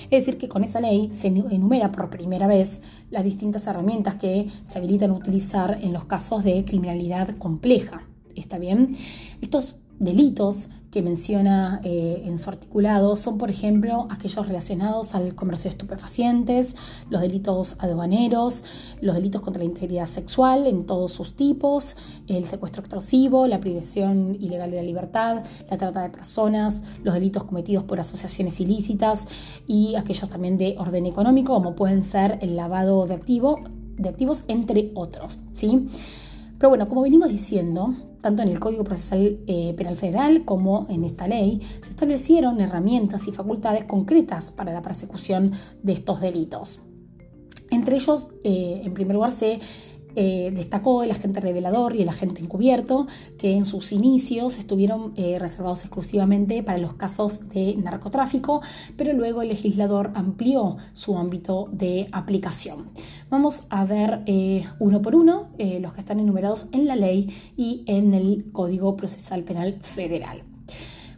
Es 0.09 0.25
decir, 0.25 0.37
que 0.37 0.47
con 0.47 0.63
esa 0.63 0.79
ley 0.79 1.09
se 1.11 1.27
enumera 1.27 1.91
por 1.91 2.09
primera 2.09 2.47
vez 2.47 2.81
las 3.09 3.23
distintas 3.23 3.65
herramientas 3.67 4.15
que 4.15 4.47
se 4.63 4.77
habilitan 4.77 5.11
a 5.11 5.15
utilizar 5.15 5.79
en 5.81 5.93
los 5.93 6.05
casos 6.05 6.43
de 6.43 6.63
criminalidad 6.65 7.37
compleja. 7.37 8.03
¿Está 8.35 8.57
bien? 8.57 8.95
Estos 9.41 9.77
delitos 9.99 10.69
que 10.93 11.01
menciona 11.01 11.81
eh, 11.83 12.21
en 12.25 12.37
su 12.37 12.51
articulado 12.51 13.15
son, 13.15 13.39
por 13.39 13.49
ejemplo, 13.49 14.05
aquellos 14.11 14.47
relacionados 14.47 15.15
al 15.15 15.33
comercio 15.33 15.63
de 15.63 15.69
estupefacientes, 15.69 16.75
los 17.09 17.19
delitos 17.19 17.77
aduaneros, 17.79 18.63
los 19.01 19.15
delitos 19.15 19.41
contra 19.41 19.63
la 19.63 19.65
integridad 19.65 20.05
sexual 20.05 20.67
en 20.67 20.85
todos 20.85 21.11
sus 21.11 21.35
tipos, 21.35 21.95
el 22.27 22.45
secuestro 22.45 22.81
extorsivo, 22.81 23.47
la 23.47 23.59
privación 23.59 24.37
ilegal 24.39 24.69
de 24.69 24.77
la 24.77 24.83
libertad, 24.83 25.43
la 25.67 25.77
trata 25.77 26.03
de 26.03 26.09
personas, 26.09 26.83
los 27.03 27.15
delitos 27.15 27.45
cometidos 27.45 27.85
por 27.85 27.99
asociaciones 27.99 28.59
ilícitas 28.59 29.27
y 29.65 29.95
aquellos 29.95 30.29
también 30.29 30.59
de 30.59 30.75
orden 30.77 31.07
económico, 31.07 31.55
como 31.55 31.75
pueden 31.75 32.03
ser 32.03 32.37
el 32.43 32.55
lavado 32.55 33.07
de, 33.07 33.17
de 33.17 34.09
activos, 34.09 34.43
entre 34.47 34.91
otros. 34.93 35.39
¿sí? 35.53 35.87
Pero 36.59 36.69
bueno, 36.69 36.87
como 36.87 37.01
venimos 37.01 37.29
diciendo, 37.29 37.95
tanto 38.23 38.41
en 38.41 38.47
el 38.47 38.59
Código 38.59 38.85
Procesal 38.85 39.41
eh, 39.47 39.73
Penal 39.75 39.97
Federal 39.97 40.45
como 40.45 40.87
en 40.89 41.03
esta 41.03 41.27
ley, 41.27 41.61
se 41.81 41.89
establecieron 41.89 42.61
herramientas 42.61 43.27
y 43.27 43.33
facultades 43.33 43.83
concretas 43.83 44.49
para 44.49 44.71
la 44.71 44.81
persecución 44.81 45.51
de 45.83 45.91
estos 45.91 46.21
delitos. 46.21 46.79
Entre 47.69 47.95
ellos, 47.97 48.29
eh, 48.45 48.81
en 48.85 48.93
primer 48.93 49.15
lugar, 49.15 49.33
se 49.33 49.59
eh, 50.15 50.51
destacó 50.53 51.03
el 51.03 51.11
agente 51.11 51.39
revelador 51.39 51.95
y 51.95 52.01
el 52.01 52.09
agente 52.09 52.41
encubierto, 52.41 53.07
que 53.37 53.55
en 53.55 53.65
sus 53.65 53.91
inicios 53.91 54.57
estuvieron 54.57 55.13
eh, 55.15 55.37
reservados 55.39 55.81
exclusivamente 55.81 56.63
para 56.63 56.77
los 56.77 56.93
casos 56.93 57.49
de 57.49 57.75
narcotráfico, 57.75 58.61
pero 58.97 59.13
luego 59.13 59.41
el 59.41 59.49
legislador 59.49 60.11
amplió 60.15 60.77
su 60.93 61.17
ámbito 61.17 61.69
de 61.71 62.07
aplicación. 62.11 62.89
Vamos 63.29 63.65
a 63.69 63.85
ver 63.85 64.21
eh, 64.27 64.65
uno 64.79 65.01
por 65.01 65.15
uno 65.15 65.49
los 65.57 65.93
que 65.93 65.99
están 65.99 66.19
enumerados 66.19 66.67
en 66.71 66.85
la 66.87 66.95
ley 66.95 67.33
y 67.57 67.83
en 67.87 68.13
el 68.13 68.51
Código 68.51 68.95
Procesal 68.95 69.43
Penal 69.43 69.79
Federal. 69.81 70.52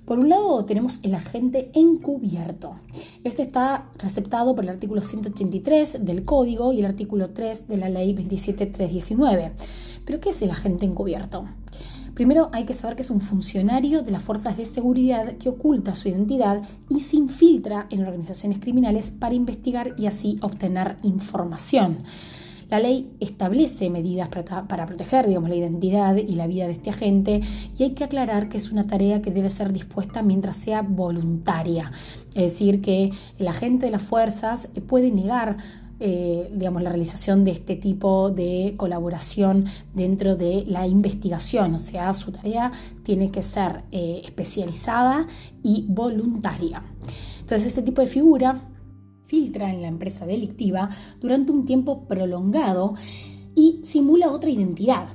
Por 0.06 0.20
un 0.20 0.30
lado 0.30 0.64
tenemos 0.66 1.00
el 1.02 1.16
agente 1.16 1.72
encubierto. 1.74 2.76
Este 3.24 3.42
está 3.42 3.90
receptado 3.98 4.54
por 4.54 4.64
el 4.64 4.70
artículo 4.70 5.02
183 5.02 6.06
del 6.06 6.24
Código 6.24 6.74
y 6.74 6.80
el 6.80 6.86
artículo 6.86 7.32
3 7.32 7.68
de 7.68 7.78
la 7.78 7.90
Ley 7.90 8.14
27319. 8.14 9.54
¿Pero 10.06 10.20
qué 10.20 10.30
es 10.30 10.42
el 10.44 10.52
agente 10.52 10.86
encubierto? 10.86 11.46
Primero 12.14 12.50
hay 12.54 12.66
que 12.66 12.74
saber 12.74 12.96
que 12.96 13.02
es 13.02 13.10
un 13.10 13.20
funcionario 13.20 14.04
de 14.04 14.12
las 14.12 14.22
fuerzas 14.22 14.58
de 14.58 14.66
seguridad 14.68 15.38
que 15.38 15.50
oculta 15.50 15.96
su 15.96 16.08
identidad 16.08 16.62
y 16.88 17.02
se 17.02 17.18
infiltra 17.18 17.88
en 17.90 18.04
organizaciones 18.04 18.60
criminales 18.60 19.10
para 19.10 19.34
investigar 19.34 19.96
y 19.98 20.06
así 20.06 20.38
obtener 20.42 20.98
información. 21.02 22.04
La 22.70 22.80
ley 22.80 23.12
establece 23.20 23.90
medidas 23.90 24.30
para, 24.30 24.86
proteger 24.86 25.28
digamos, 25.28 25.50
la 25.50 25.56
identidad 25.56 26.16
y 26.16 26.36
la 26.36 26.48
vida 26.48 26.66
de 26.66 26.74
este 26.74 26.90
agente 26.90 27.42
y 27.78 27.84
hay 27.84 27.92
que 27.92 28.04
aclarar 28.04 28.50
que 28.50 28.58
es 28.58 28.72
una 28.72 28.88
tarea 28.88 29.22
que 29.22 29.32
debe 29.32 29.50
ser 29.50 29.72
dispuesta 29.72 30.22
mientras 30.22 30.58
sea 30.58 30.82
voluntaria. 30.82 31.92
Es 32.34 32.54
decir, 32.54 32.82
que 32.82 33.12
el 33.38 33.48
agente 33.48 33.86
de 33.86 33.92
las 33.92 34.02
fuerzas 34.02 34.70
puede 34.88 35.12
negar 35.12 35.58
eh, 35.98 36.52
digamos, 36.54 36.84
la 36.84 36.90
realización 36.90 37.46
de 37.46 37.52
este 37.52 37.78
tipo 37.78 38.30
de 38.30 38.74
colaboración 38.76 39.66
dentro 39.94 40.36
de 40.36 40.66
la 40.68 40.88
investigación. 40.88 41.74
O 41.76 41.80
sea, 41.80 42.12
su 42.14 42.34
tarea 42.34 42.72
tiene 43.04 43.32
que 43.32 43.42
ser 43.42 43.84
eh, 43.94 44.22
especializada 44.26 45.26
y 45.64 45.86
voluntaria. 45.88 46.84
Entonces, 47.40 47.68
este 47.68 47.82
tipo 47.82 48.02
de 48.02 48.08
figura 48.08 48.75
filtra 49.26 49.70
en 49.70 49.82
la 49.82 49.88
empresa 49.88 50.26
delictiva 50.26 50.90
durante 51.20 51.52
un 51.52 51.66
tiempo 51.66 52.08
prolongado 52.08 52.96
y 53.56 53.80
simula 53.84 54.32
otra 54.32 54.50
identidad. 54.50 55.08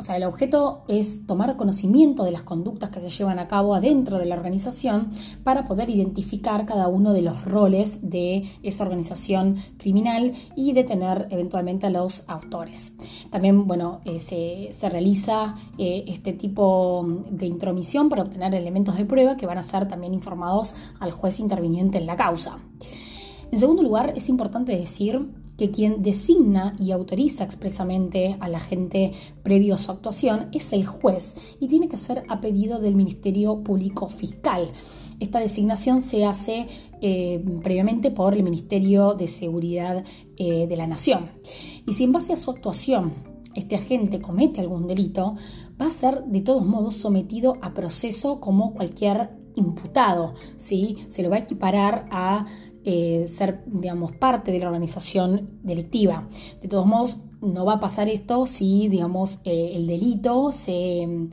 O 0.00 0.02
sea, 0.02 0.16
el 0.16 0.24
objeto 0.24 0.80
es 0.88 1.26
tomar 1.26 1.58
conocimiento 1.58 2.24
de 2.24 2.30
las 2.30 2.40
conductas 2.40 2.88
que 2.88 3.02
se 3.02 3.10
llevan 3.10 3.38
a 3.38 3.48
cabo 3.48 3.74
adentro 3.74 4.16
de 4.16 4.24
la 4.24 4.34
organización 4.34 5.10
para 5.44 5.66
poder 5.66 5.90
identificar 5.90 6.64
cada 6.64 6.88
uno 6.88 7.12
de 7.12 7.20
los 7.20 7.44
roles 7.44 8.08
de 8.08 8.48
esa 8.62 8.84
organización 8.84 9.56
criminal 9.76 10.32
y 10.56 10.72
detener 10.72 11.28
eventualmente 11.28 11.86
a 11.86 11.90
los 11.90 12.26
autores. 12.30 12.96
También, 13.28 13.66
bueno, 13.66 14.00
eh, 14.06 14.20
se, 14.20 14.88
realiza 14.88 15.54
eh, 15.76 16.04
este 16.06 16.32
tipo 16.32 17.06
de 17.30 17.44
intromisión 17.44 18.08
para 18.08 18.22
obtener 18.22 18.54
elementos 18.54 18.96
de 18.96 19.04
prueba 19.04 19.36
que 19.36 19.44
van 19.44 19.58
a 19.58 19.62
ser 19.62 19.86
también 19.86 20.14
informados 20.14 20.76
al 20.98 21.12
juez 21.12 21.40
interviniente 21.40 21.98
en 21.98 22.06
la 22.06 22.16
causa. 22.16 22.58
En 23.52 23.58
segundo 23.58 23.82
lugar, 23.82 24.12
es 24.16 24.28
importante 24.28 24.76
decir 24.76 25.28
que 25.58 25.70
quien 25.70 26.02
designa 26.02 26.74
y 26.78 26.92
autoriza 26.92 27.44
expresamente 27.44 28.36
a 28.40 28.48
la 28.48 28.60
gente 28.60 29.12
previo 29.42 29.74
a 29.74 29.78
su 29.78 29.92
actuación 29.92 30.48
es 30.52 30.72
el 30.72 30.86
juez 30.86 31.36
y 31.60 31.68
tiene 31.68 31.88
que 31.88 31.98
ser 31.98 32.24
a 32.28 32.40
pedido 32.40 32.78
del 32.78 32.94
Ministerio 32.94 33.62
Público 33.62 34.08
Fiscal. 34.08 34.70
Esta 35.18 35.38
designación 35.38 36.00
se 36.00 36.24
hace 36.24 36.66
eh, 37.02 37.44
previamente 37.62 38.10
por 38.10 38.34
el 38.34 38.42
Ministerio 38.42 39.14
de 39.14 39.28
Seguridad 39.28 40.02
eh, 40.38 40.66
de 40.66 40.76
la 40.78 40.86
Nación. 40.86 41.28
Y 41.86 41.92
si 41.92 42.04
en 42.04 42.12
base 42.12 42.32
a 42.32 42.36
su 42.36 42.50
actuación 42.50 43.12
este 43.54 43.74
agente 43.76 44.20
comete 44.20 44.60
algún 44.60 44.86
delito, 44.86 45.34
va 45.78 45.86
a 45.86 45.90
ser 45.90 46.24
de 46.24 46.40
todos 46.40 46.64
modos 46.64 46.94
sometido 46.94 47.58
a 47.60 47.74
proceso 47.74 48.40
como 48.40 48.72
cualquier 48.72 49.30
imputado, 49.56 50.34
¿sí? 50.56 50.96
Se 51.08 51.22
lo 51.22 51.30
va 51.30 51.36
a 51.36 51.40
equiparar 51.40 52.06
a 52.10 52.46
eh, 52.84 53.26
ser, 53.26 53.62
digamos, 53.66 54.12
parte 54.12 54.52
de 54.52 54.58
la 54.58 54.66
organización 54.66 55.50
delictiva. 55.62 56.28
De 56.60 56.68
todos 56.68 56.86
modos, 56.86 57.24
no 57.40 57.64
va 57.64 57.74
a 57.74 57.80
pasar 57.80 58.08
esto 58.08 58.46
si, 58.46 58.88
digamos, 58.88 59.40
eh, 59.44 59.72
el 59.74 59.86
delito 59.86 60.50
se, 60.50 61.28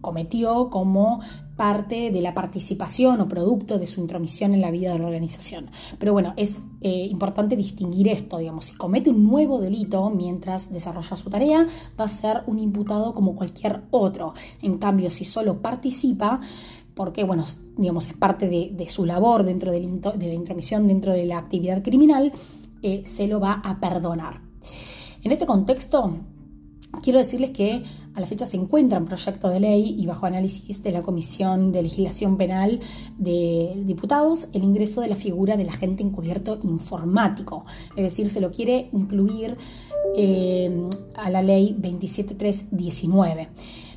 cometió 0.00 0.70
como 0.70 1.20
parte 1.56 2.10
de 2.10 2.20
la 2.20 2.34
participación 2.34 3.20
o 3.20 3.28
producto 3.28 3.78
de 3.78 3.86
su 3.86 4.00
intromisión 4.00 4.54
en 4.54 4.60
la 4.60 4.70
vida 4.70 4.92
de 4.92 4.98
la 4.98 5.06
organización. 5.06 5.70
Pero 5.98 6.12
bueno, 6.12 6.34
es 6.36 6.60
eh, 6.80 7.06
importante 7.10 7.56
distinguir 7.56 8.08
esto, 8.08 8.38
digamos, 8.38 8.66
si 8.66 8.76
comete 8.76 9.10
un 9.10 9.24
nuevo 9.24 9.60
delito 9.60 10.10
mientras 10.10 10.72
desarrolla 10.72 11.16
su 11.16 11.30
tarea, 11.30 11.66
va 11.98 12.04
a 12.04 12.08
ser 12.08 12.42
un 12.46 12.58
imputado 12.58 13.14
como 13.14 13.34
cualquier 13.34 13.82
otro. 13.90 14.34
En 14.62 14.78
cambio, 14.78 15.10
si 15.10 15.24
solo 15.24 15.62
participa, 15.62 16.40
porque, 16.96 17.24
bueno, 17.24 17.44
digamos, 17.76 18.08
es 18.08 18.14
parte 18.14 18.48
de, 18.48 18.88
su 18.88 19.04
labor 19.04 19.44
dentro 19.44 19.70
de 19.70 19.80
la 19.80 20.34
intromisión 20.34 20.88
dentro 20.88 21.12
de 21.12 21.26
la 21.26 21.36
actividad 21.36 21.82
criminal, 21.82 22.32
eh, 22.82 23.02
se 23.04 23.28
lo 23.28 23.38
va 23.38 23.60
a 23.64 23.78
perdonar. 23.80 24.40
En 25.22 25.30
este 25.30 25.44
contexto, 25.44 26.16
quiero 27.02 27.18
decirles 27.18 27.50
que 27.50 27.82
a 28.14 28.20
la 28.20 28.26
fecha 28.26 28.46
se 28.46 28.56
encuentra 28.56 28.96
en 28.96 29.04
proyecto 29.04 29.50
de 29.50 29.60
ley 29.60 29.94
y 29.98 30.06
bajo 30.06 30.24
análisis 30.24 30.82
de 30.82 30.90
la 30.90 31.02
Comisión 31.02 31.70
de 31.70 31.82
Legislación 31.82 32.38
Penal 32.38 32.80
de 33.18 33.82
Diputados 33.84 34.48
el 34.54 34.64
ingreso 34.64 35.02
de 35.02 35.08
la 35.08 35.16
figura 35.16 35.58
del 35.58 35.68
agente 35.68 36.02
encubierto 36.02 36.58
informático. 36.62 37.66
Es 37.94 38.04
decir, 38.04 38.26
se 38.30 38.40
lo 38.40 38.50
quiere 38.50 38.88
incluir 38.94 39.58
eh, 40.16 40.88
a 41.14 41.28
la 41.28 41.42
ley 41.42 41.76
27319. 41.78 43.48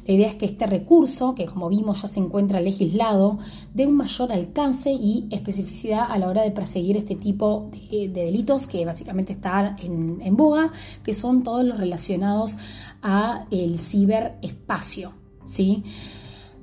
La 0.09 0.15
idea 0.15 0.27
es 0.29 0.33
que 0.33 0.47
este 0.47 0.65
recurso, 0.65 1.35
que 1.35 1.45
como 1.45 1.69
vimos 1.69 2.01
ya 2.01 2.07
se 2.07 2.19
encuentra 2.19 2.59
legislado, 2.59 3.37
dé 3.75 3.85
un 3.85 3.95
mayor 3.95 4.31
alcance 4.31 4.91
y 4.91 5.27
especificidad 5.29 6.07
a 6.09 6.17
la 6.17 6.27
hora 6.27 6.41
de 6.41 6.49
perseguir 6.49 6.97
este 6.97 7.13
tipo 7.13 7.69
de, 7.71 8.07
delitos 8.07 8.65
que 8.65 8.83
básicamente 8.85 9.33
están 9.33 9.75
en, 9.77 10.35
boga, 10.35 10.71
que 11.03 11.13
son 11.13 11.43
todos 11.43 11.63
los 11.63 11.77
relacionados 11.77 12.57
a 13.03 13.45
el 13.51 13.77
ciberespacio. 13.77 15.13
¿sí? 15.45 15.83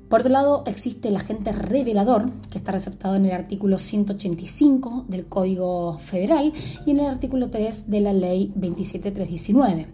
Por 0.09 0.19
otro 0.19 0.33
lado, 0.33 0.63
existe 0.65 1.07
el 1.07 1.15
agente 1.15 1.53
revelador, 1.53 2.29
que 2.49 2.57
está 2.57 2.73
receptado 2.73 3.15
en 3.15 3.27
el 3.27 3.31
artículo 3.31 3.77
185 3.77 5.05
del 5.07 5.25
Código 5.25 5.97
Federal 5.99 6.51
y 6.85 6.91
en 6.91 6.99
el 6.99 7.05
artículo 7.05 7.49
3 7.49 7.89
de 7.89 8.01
la 8.01 8.11
Ley 8.11 8.51
27319. 8.55 9.87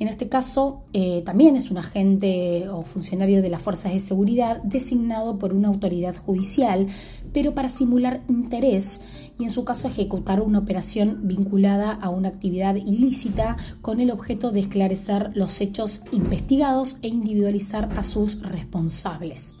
En 0.00 0.08
este 0.08 0.30
caso, 0.30 0.80
eh, 0.94 1.20
también 1.26 1.56
es 1.56 1.70
un 1.70 1.76
agente 1.76 2.70
o 2.70 2.80
funcionario 2.80 3.42
de 3.42 3.50
las 3.50 3.60
fuerzas 3.60 3.92
de 3.92 3.98
seguridad 3.98 4.62
designado 4.62 5.38
por 5.38 5.52
una 5.52 5.68
autoridad 5.68 6.16
judicial, 6.16 6.86
pero 7.34 7.54
para 7.54 7.68
simular 7.68 8.22
interés 8.26 9.02
y 9.38 9.44
en 9.44 9.50
su 9.50 9.64
caso 9.64 9.88
ejecutar 9.88 10.40
una 10.40 10.58
operación 10.58 11.28
vinculada 11.28 11.92
a 11.92 12.08
una 12.08 12.28
actividad 12.28 12.76
ilícita 12.76 13.58
con 13.82 14.00
el 14.00 14.10
objeto 14.10 14.52
de 14.52 14.60
esclarecer 14.60 15.32
los 15.34 15.60
hechos 15.60 16.04
investigados 16.12 16.96
e 17.02 17.08
individualizar 17.08 17.92
a 17.94 18.02
sus 18.02 18.40
responsables. 18.40 19.59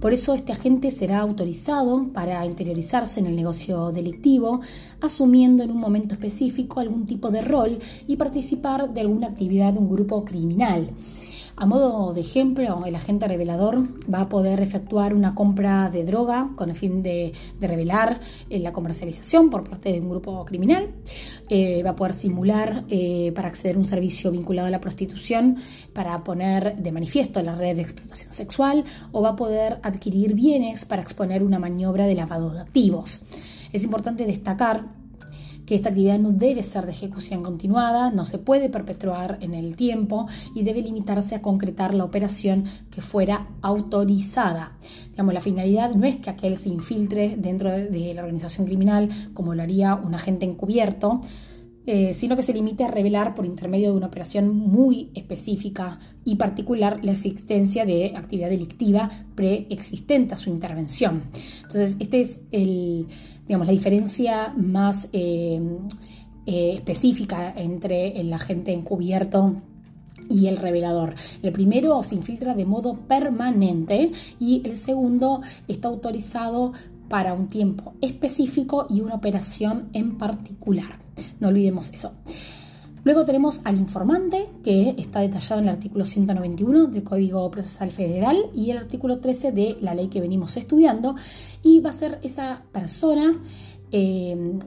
Por 0.00 0.12
eso 0.12 0.32
este 0.34 0.52
agente 0.52 0.92
será 0.92 1.18
autorizado 1.18 2.12
para 2.12 2.46
interiorizarse 2.46 3.18
en 3.18 3.26
el 3.26 3.34
negocio 3.34 3.90
delictivo, 3.90 4.60
asumiendo 5.00 5.64
en 5.64 5.72
un 5.72 5.78
momento 5.78 6.14
específico 6.14 6.78
algún 6.78 7.06
tipo 7.06 7.30
de 7.30 7.42
rol 7.42 7.78
y 8.06 8.16
participar 8.16 8.94
de 8.94 9.00
alguna 9.00 9.26
actividad 9.26 9.72
de 9.72 9.80
un 9.80 9.88
grupo 9.88 10.24
criminal. 10.24 10.90
A 11.60 11.66
modo 11.66 12.14
de 12.14 12.20
ejemplo, 12.20 12.84
el 12.86 12.94
agente 12.94 13.26
revelador 13.26 13.82
va 14.12 14.20
a 14.20 14.28
poder 14.28 14.60
efectuar 14.60 15.12
una 15.12 15.34
compra 15.34 15.90
de 15.90 16.04
droga 16.04 16.52
con 16.54 16.70
el 16.70 16.76
fin 16.76 17.02
de, 17.02 17.32
revelar 17.60 18.20
eh, 18.48 18.60
la 18.60 18.72
comercialización 18.72 19.50
por 19.50 19.68
parte 19.68 19.90
de 19.90 19.98
un 19.98 20.08
grupo 20.08 20.44
criminal. 20.44 20.94
Eh, 21.48 21.82
va 21.82 21.90
a 21.90 21.96
poder 21.96 22.14
simular 22.14 22.84
eh, 22.88 23.32
para 23.34 23.48
acceder 23.48 23.74
a 23.74 23.78
un 23.80 23.84
servicio 23.86 24.30
vinculado 24.30 24.68
a 24.68 24.70
la 24.70 24.80
prostitución 24.80 25.56
para 25.92 26.22
poner 26.22 26.76
de 26.76 26.92
manifiesto 26.92 27.42
la 27.42 27.56
red 27.56 27.74
de 27.74 27.82
explotación 27.82 28.32
sexual 28.32 28.84
o 29.10 29.20
va 29.20 29.30
a 29.30 29.36
poder 29.36 29.80
adquirir 29.82 30.34
bienes 30.34 30.84
para 30.84 31.02
exponer 31.02 31.42
una 31.42 31.58
maniobra 31.58 32.06
de 32.06 32.14
lavado 32.14 32.50
de 32.50 32.60
activos. 32.60 33.22
Es 33.72 33.82
importante 33.82 34.26
destacar 34.26 34.97
que 35.68 35.74
esta 35.74 35.90
actividad 35.90 36.18
no 36.18 36.30
debe 36.30 36.62
ser 36.62 36.86
de 36.86 36.92
ejecución 36.92 37.42
continuada, 37.42 38.10
no 38.10 38.24
se 38.24 38.38
puede 38.38 38.70
perpetuar 38.70 39.36
en 39.42 39.52
el 39.52 39.76
tiempo 39.76 40.26
y 40.54 40.62
debe 40.62 40.80
limitarse 40.80 41.34
a 41.34 41.42
concretar 41.42 41.94
la 41.94 42.04
operación 42.04 42.64
que 42.90 43.02
fuera 43.02 43.48
autorizada. 43.60 44.78
Digamos, 45.10 45.34
la 45.34 45.42
finalidad 45.42 45.94
no 45.94 46.06
es 46.06 46.16
que 46.16 46.30
aquel 46.30 46.56
se 46.56 46.70
infiltre 46.70 47.36
dentro 47.36 47.70
de 47.70 48.14
la 48.14 48.22
organización 48.22 48.66
criminal 48.66 49.10
como 49.34 49.54
lo 49.54 49.62
haría 49.62 49.94
un 49.94 50.14
agente 50.14 50.46
encubierto, 50.46 51.20
eh, 51.84 52.14
sino 52.14 52.34
que 52.34 52.42
se 52.42 52.54
limite 52.54 52.84
a 52.84 52.90
revelar 52.90 53.34
por 53.34 53.44
intermedio 53.44 53.90
de 53.90 53.96
una 53.98 54.06
operación 54.06 54.56
muy 54.56 55.10
específica 55.14 55.98
y 56.24 56.36
particular 56.36 57.00
la 57.02 57.12
existencia 57.12 57.84
de 57.84 58.14
actividad 58.16 58.48
delictiva 58.48 59.10
preexistente 59.34 60.32
a 60.32 60.38
su 60.38 60.48
intervención. 60.48 61.24
Entonces, 61.62 61.96
esta 61.98 62.16
es 62.16 62.40
el, 62.52 63.06
digamos, 63.48 63.66
la 63.66 63.72
diferencia 63.72 64.52
más 64.56 65.08
eh, 65.12 65.60
eh, 66.46 66.72
específica 66.74 67.52
entre 67.56 68.20
el 68.20 68.32
agente 68.32 68.72
encubierto 68.72 69.56
y 70.28 70.46
el 70.46 70.58
revelador. 70.58 71.14
El 71.42 71.52
primero 71.52 72.02
se 72.02 72.14
infiltra 72.14 72.54
de 72.54 72.66
modo 72.66 72.94
permanente 73.08 74.12
y 74.38 74.60
el 74.64 74.76
segundo 74.76 75.40
está 75.66 75.88
autorizado 75.88 76.72
para 77.08 77.32
un 77.32 77.48
tiempo 77.48 77.94
específico 78.02 78.86
y 78.90 79.00
una 79.00 79.14
operación 79.14 79.88
en 79.94 80.18
particular. 80.18 80.98
No 81.40 81.48
olvidemos 81.48 81.90
eso. 81.90 82.12
Luego 83.04 83.24
tenemos 83.24 83.60
al 83.64 83.78
informante, 83.78 84.48
que 84.62 84.94
está 84.98 85.20
detallado 85.20 85.60
en 85.60 85.68
el 85.68 85.74
artículo 85.74 86.04
191 86.04 86.86
del 86.86 87.04
Código 87.04 87.50
Procesal 87.50 87.90
Federal 87.90 88.50
y 88.54 88.70
el 88.70 88.78
artículo 88.78 89.18
13 89.18 89.52
de 89.52 89.76
la 89.80 89.94
ley 89.94 90.08
que 90.08 90.20
venimos 90.20 90.56
estudiando, 90.56 91.16
y 91.62 91.80
va 91.80 91.90
a 91.90 91.92
ser 91.92 92.18
esa 92.22 92.62
persona 92.72 93.40
eh, 93.92 94.58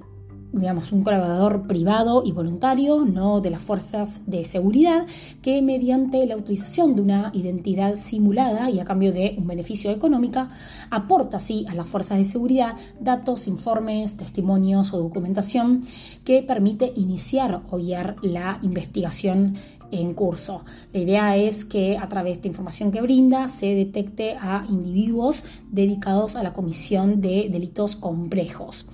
digamos, 0.54 0.92
un 0.92 1.04
colaborador 1.04 1.68
privado 1.68 2.24
y 2.26 2.32
voluntario, 2.32 3.06
no 3.06 3.42
de 3.42 3.50
las 3.50 3.62
fuerzas 3.62 4.22
de 4.26 4.44
seguridad, 4.44 5.06
que 5.42 5.62
mediante 5.62 6.26
la 6.26 6.38
utilización 6.38 6.96
de 6.96 7.02
una 7.02 7.32
identidad 7.34 7.96
simulada 7.96 8.70
y 8.70 8.80
a 8.80 8.86
cambio 8.86 9.14
de 9.14 9.36
un 9.38 9.48
beneficio 9.48 9.92
económico, 9.92 10.48
aporta 10.90 11.38
así 11.38 11.66
a 11.70 11.76
las 11.76 11.88
fuerzas 11.88 12.18
de 12.18 12.26
seguridad 12.26 12.76
datos, 13.00 13.48
informes, 13.48 14.18
testimonios 14.18 14.94
o 14.94 15.00
documentación 15.00 15.84
que 16.26 16.44
permite 16.44 16.92
iniciar 16.96 17.62
o 17.70 17.78
guiar 17.78 18.18
la 18.22 18.60
investigación 18.62 19.56
en 19.92 20.14
curso. 20.14 20.64
La 20.94 21.00
idea 21.00 21.38
es 21.38 21.66
que 21.66 21.98
a 21.98 22.08
través 22.08 22.32
de 22.32 22.36
esta 22.38 22.48
información 22.48 22.92
que 22.92 23.02
brinda 23.02 23.48
se 23.48 23.76
detecte 23.76 24.36
a 24.40 24.66
individuos 24.70 25.44
dedicados 25.70 26.36
a 26.36 26.44
la 26.44 26.54
comisión 26.54 27.22
de 27.22 27.50
delitos 27.52 27.96
complejos. 27.96 28.90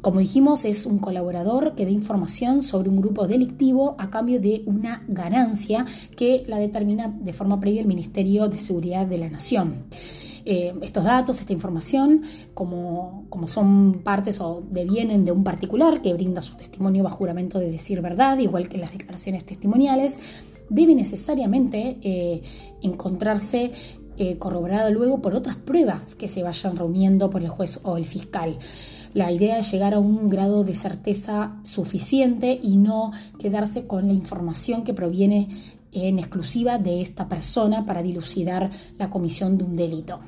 Como 0.00 0.20
dijimos, 0.20 0.64
es 0.64 0.86
un 0.86 0.98
colaborador 0.98 1.74
que 1.74 1.84
da 1.84 1.90
información 1.90 2.62
sobre 2.62 2.88
un 2.88 2.96
grupo 2.96 3.26
delictivo 3.26 3.96
a 3.98 4.08
cambio 4.08 4.40
de 4.40 4.62
una 4.64 5.04
ganancia 5.08 5.84
que 6.16 6.42
la 6.46 6.58
determina 6.58 7.14
de 7.20 7.32
forma 7.34 7.60
previa 7.60 7.82
el 7.82 7.86
Ministerio 7.86 8.48
de 8.48 8.56
Seguridad 8.56 9.06
de 9.06 9.18
la 9.18 9.28
Nación. 9.28 9.84
Eh, 10.46 10.74
estos 10.80 11.04
datos, 11.04 11.38
esta 11.40 11.52
información, 11.52 12.22
como, 12.54 13.26
como, 13.28 13.46
son 13.46 14.00
partes 14.02 14.40
o 14.40 14.62
devienen 14.70 15.26
de 15.26 15.32
un 15.32 15.44
particular 15.44 16.00
que 16.00 16.14
brinda 16.14 16.40
su 16.40 16.56
testimonio 16.56 17.04
bajo 17.04 17.18
juramento 17.18 17.58
de 17.58 17.70
decir 17.70 18.00
verdad, 18.00 18.38
igual 18.38 18.70
que 18.70 18.78
las 18.78 18.92
declaraciones 18.92 19.44
testimoniales, 19.44 20.18
debe 20.70 20.94
necesariamente 20.94 21.98
eh, 22.00 22.40
encontrarse 22.80 23.72
eh, 24.16 24.38
corroborada 24.38 24.88
luego 24.90 25.20
por 25.20 25.34
otras 25.34 25.56
pruebas 25.56 26.14
que 26.14 26.28
se 26.28 26.42
vayan 26.42 26.76
reuniendo 26.76 27.28
por 27.28 27.42
el 27.42 27.48
juez 27.48 27.80
o 27.82 27.96
el 27.96 28.04
fiscal. 28.04 28.56
La 29.12 29.32
idea 29.32 29.58
es 29.58 29.72
llegar 29.72 29.94
a 29.94 29.98
un 29.98 30.28
grado 30.28 30.62
de 30.62 30.74
certeza 30.74 31.56
suficiente 31.64 32.58
y 32.62 32.76
no 32.76 33.10
quedarse 33.38 33.86
con 33.86 34.06
la 34.06 34.12
información 34.12 34.84
que 34.84 34.94
proviene 34.94 35.48
en 35.92 36.20
exclusiva 36.20 36.78
de 36.78 37.02
esta 37.02 37.28
persona 37.28 37.84
para 37.84 38.02
dilucidar 38.02 38.70
la 38.98 39.10
comisión 39.10 39.58
de 39.58 39.64
un 39.64 39.74
delito. 39.74 40.20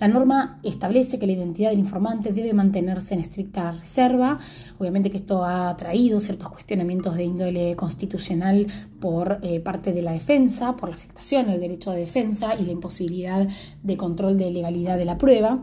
La 0.00 0.06
norma 0.06 0.60
establece 0.62 1.18
que 1.18 1.26
la 1.26 1.32
identidad 1.32 1.70
del 1.70 1.80
informante 1.80 2.32
debe 2.32 2.52
mantenerse 2.52 3.14
en 3.14 3.20
estricta 3.20 3.72
reserva. 3.72 4.38
Obviamente 4.78 5.10
que 5.10 5.16
esto 5.16 5.44
ha 5.44 5.74
traído 5.76 6.20
ciertos 6.20 6.48
cuestionamientos 6.50 7.16
de 7.16 7.24
índole 7.24 7.74
constitucional 7.74 8.68
por 9.00 9.40
eh, 9.42 9.58
parte 9.58 9.92
de 9.92 10.02
la 10.02 10.12
defensa, 10.12 10.76
por 10.76 10.88
la 10.88 10.94
afectación 10.94 11.48
al 11.50 11.60
derecho 11.60 11.90
de 11.90 12.00
defensa 12.00 12.54
y 12.54 12.64
la 12.64 12.72
imposibilidad 12.72 13.48
de 13.82 13.96
control 13.96 14.38
de 14.38 14.52
legalidad 14.52 14.98
de 14.98 15.04
la 15.04 15.18
prueba 15.18 15.62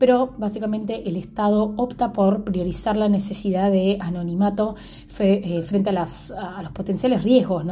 pero 0.00 0.32
básicamente 0.38 1.06
el 1.10 1.16
Estado 1.16 1.74
opta 1.76 2.14
por 2.14 2.42
priorizar 2.42 2.96
la 2.96 3.10
necesidad 3.10 3.70
de 3.70 3.98
anonimato 4.00 4.74
eh, 5.18 5.60
frente 5.60 5.90
a, 5.90 5.92
los 5.92 6.72
potenciales 6.72 7.22
riesgos 7.22 7.66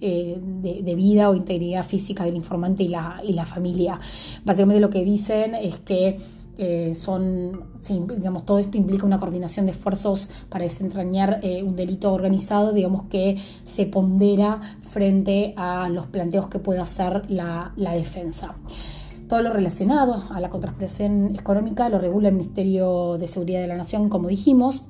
eh, 0.00 0.40
de, 0.40 0.94
vida 0.96 1.30
o 1.30 1.36
integridad 1.36 1.84
física 1.84 2.24
del 2.24 2.34
informante 2.34 2.82
y 2.82 2.88
la, 2.88 3.46
familia. 3.46 4.00
Básicamente 4.44 4.80
lo 4.80 4.90
que 4.90 5.04
dicen 5.04 5.54
es 5.54 5.78
que 5.78 6.16
eh, 6.56 6.96
son, 6.96 7.62
digamos, 7.88 8.44
todo 8.44 8.58
esto 8.58 8.76
implica 8.76 9.06
una 9.06 9.20
coordinación 9.20 9.66
de 9.66 9.70
esfuerzos 9.70 10.30
para 10.48 10.64
desentrañar 10.64 11.40
un 11.62 11.76
delito 11.76 12.12
organizado, 12.12 12.72
digamos, 12.72 13.04
que 13.04 13.36
se 13.62 13.86
pondera 13.86 14.60
frente 14.80 15.54
a 15.56 15.88
los 15.90 16.08
planteos 16.08 16.48
que 16.48 16.58
pueda 16.58 16.82
hacer 16.82 17.30
la 17.30 17.92
defensa. 17.94 18.56
Todo 19.28 19.42
lo 19.42 19.52
relacionado 19.52 20.24
a 20.30 20.40
la 20.40 20.48
contrapresión 20.48 21.34
económica 21.34 21.88
lo 21.90 21.98
regula 21.98 22.28
el 22.28 22.34
Ministerio 22.34 23.18
de 23.18 23.26
Seguridad 23.26 23.60
de 23.60 23.66
la 23.66 23.76
Nación, 23.76 24.08
como 24.08 24.28
dijimos. 24.28 24.86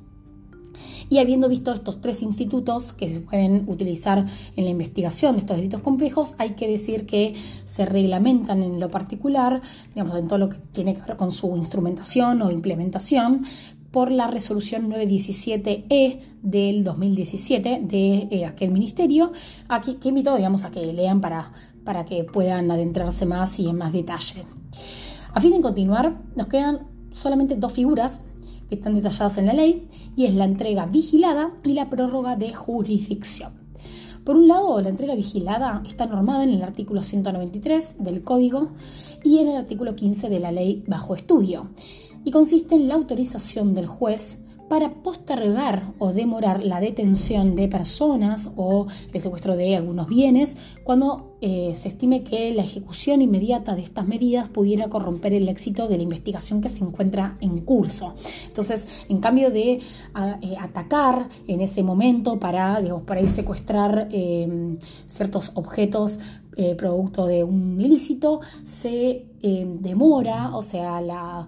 Y 1.09 1.17
habiendo 1.17 1.49
visto 1.49 1.73
estos 1.73 1.99
tres 1.99 2.21
institutos 2.21 2.93
que 2.93 3.09
se 3.09 3.19
pueden 3.19 3.65
utilizar 3.67 4.25
en 4.55 4.63
la 4.63 4.69
investigación 4.69 5.33
de 5.33 5.39
estos 5.39 5.57
delitos 5.57 5.81
complejos, 5.81 6.35
hay 6.37 6.51
que 6.51 6.67
decir 6.69 7.05
que 7.05 7.33
se 7.65 7.85
reglamentan 7.85 8.63
en 8.63 8.79
lo 8.79 8.89
particular, 8.89 9.61
digamos, 9.93 10.15
en 10.15 10.27
todo 10.27 10.39
lo 10.39 10.49
que 10.49 10.57
tiene 10.71 10.93
que 10.93 11.01
ver 11.01 11.17
con 11.17 11.31
su 11.31 11.57
instrumentación 11.57 12.41
o 12.41 12.51
implementación, 12.51 13.43
por 13.91 14.11
la 14.11 14.27
resolución 14.27 14.89
917E 14.89 16.19
del 16.41 16.83
2017 16.83 17.81
de 17.83 18.27
eh, 18.31 18.45
aquel 18.45 18.71
ministerio, 18.71 19.31
aquí, 19.67 19.95
que 19.95 20.09
invito 20.09 20.35
digamos, 20.35 20.63
a 20.63 20.71
que 20.71 20.93
lean 20.93 21.21
para 21.21 21.51
para 21.83 22.05
que 22.05 22.23
puedan 22.23 22.69
adentrarse 22.71 23.25
más 23.25 23.59
y 23.59 23.67
en 23.67 23.77
más 23.77 23.93
detalle. 23.93 24.45
A 25.33 25.41
fin 25.41 25.51
de 25.51 25.61
continuar, 25.61 26.21
nos 26.35 26.47
quedan 26.47 26.87
solamente 27.11 27.55
dos 27.55 27.73
figuras 27.73 28.21
que 28.67 28.75
están 28.75 28.95
detalladas 28.95 29.37
en 29.37 29.47
la 29.47 29.53
ley 29.53 29.87
y 30.15 30.25
es 30.25 30.35
la 30.35 30.45
entrega 30.45 30.85
vigilada 30.85 31.53
y 31.63 31.73
la 31.73 31.89
prórroga 31.89 32.35
de 32.35 32.53
jurisdicción. 32.53 33.53
Por 34.23 34.35
un 34.35 34.47
lado, 34.47 34.79
la 34.81 34.89
entrega 34.89 35.15
vigilada 35.15 35.81
está 35.87 36.05
normada 36.05 36.43
en 36.43 36.51
el 36.51 36.61
artículo 36.61 37.01
193 37.01 37.95
del 37.99 38.23
Código 38.23 38.69
y 39.23 39.39
en 39.39 39.47
el 39.47 39.55
artículo 39.55 39.95
15 39.95 40.29
de 40.29 40.39
la 40.39 40.51
ley 40.51 40.83
bajo 40.87 41.15
estudio 41.15 41.69
y 42.23 42.31
consiste 42.31 42.75
en 42.75 42.87
la 42.87 42.95
autorización 42.95 43.73
del 43.73 43.87
juez 43.87 44.45
para 44.69 45.01
postergar 45.01 45.93
o 45.97 46.13
demorar 46.13 46.63
la 46.63 46.79
detención 46.79 47.55
de 47.55 47.67
personas 47.67 48.51
o 48.55 48.85
el 49.11 49.19
secuestro 49.19 49.55
de 49.55 49.75
algunos 49.75 50.07
bienes 50.07 50.57
cuando 50.83 51.28
eh, 51.41 51.73
se 51.75 51.87
estime 51.87 52.23
que 52.23 52.53
la 52.53 52.63
ejecución 52.63 53.21
inmediata 53.21 53.75
de 53.75 53.81
estas 53.81 54.07
medidas 54.07 54.49
pudiera 54.49 54.89
corromper 54.89 55.33
el 55.33 55.47
éxito 55.47 55.87
de 55.87 55.97
la 55.97 56.03
investigación 56.03 56.61
que 56.61 56.69
se 56.69 56.83
encuentra 56.83 57.37
en 57.39 57.59
curso. 57.59 58.13
Entonces, 58.47 58.87
en 59.07 59.19
cambio 59.19 59.49
de 59.49 59.73
eh, 59.73 59.81
atacar 60.59 61.29
en 61.47 61.61
ese 61.61 61.83
momento 61.83 62.39
para, 62.39 62.81
digamos, 62.81 63.03
para 63.03 63.21
ir 63.21 63.29
secuestrar 63.29 64.09
eh, 64.11 64.77
ciertos 65.05 65.51
objetos 65.55 66.19
eh, 66.61 66.75
producto 66.75 67.25
de 67.25 67.45
un 67.45 67.79
ilícito, 67.79 68.41
se 68.65 69.27
eh, 69.41 69.65
demora, 69.79 70.53
o 70.57 70.61
sea, 70.61 70.99
la, 70.99 71.47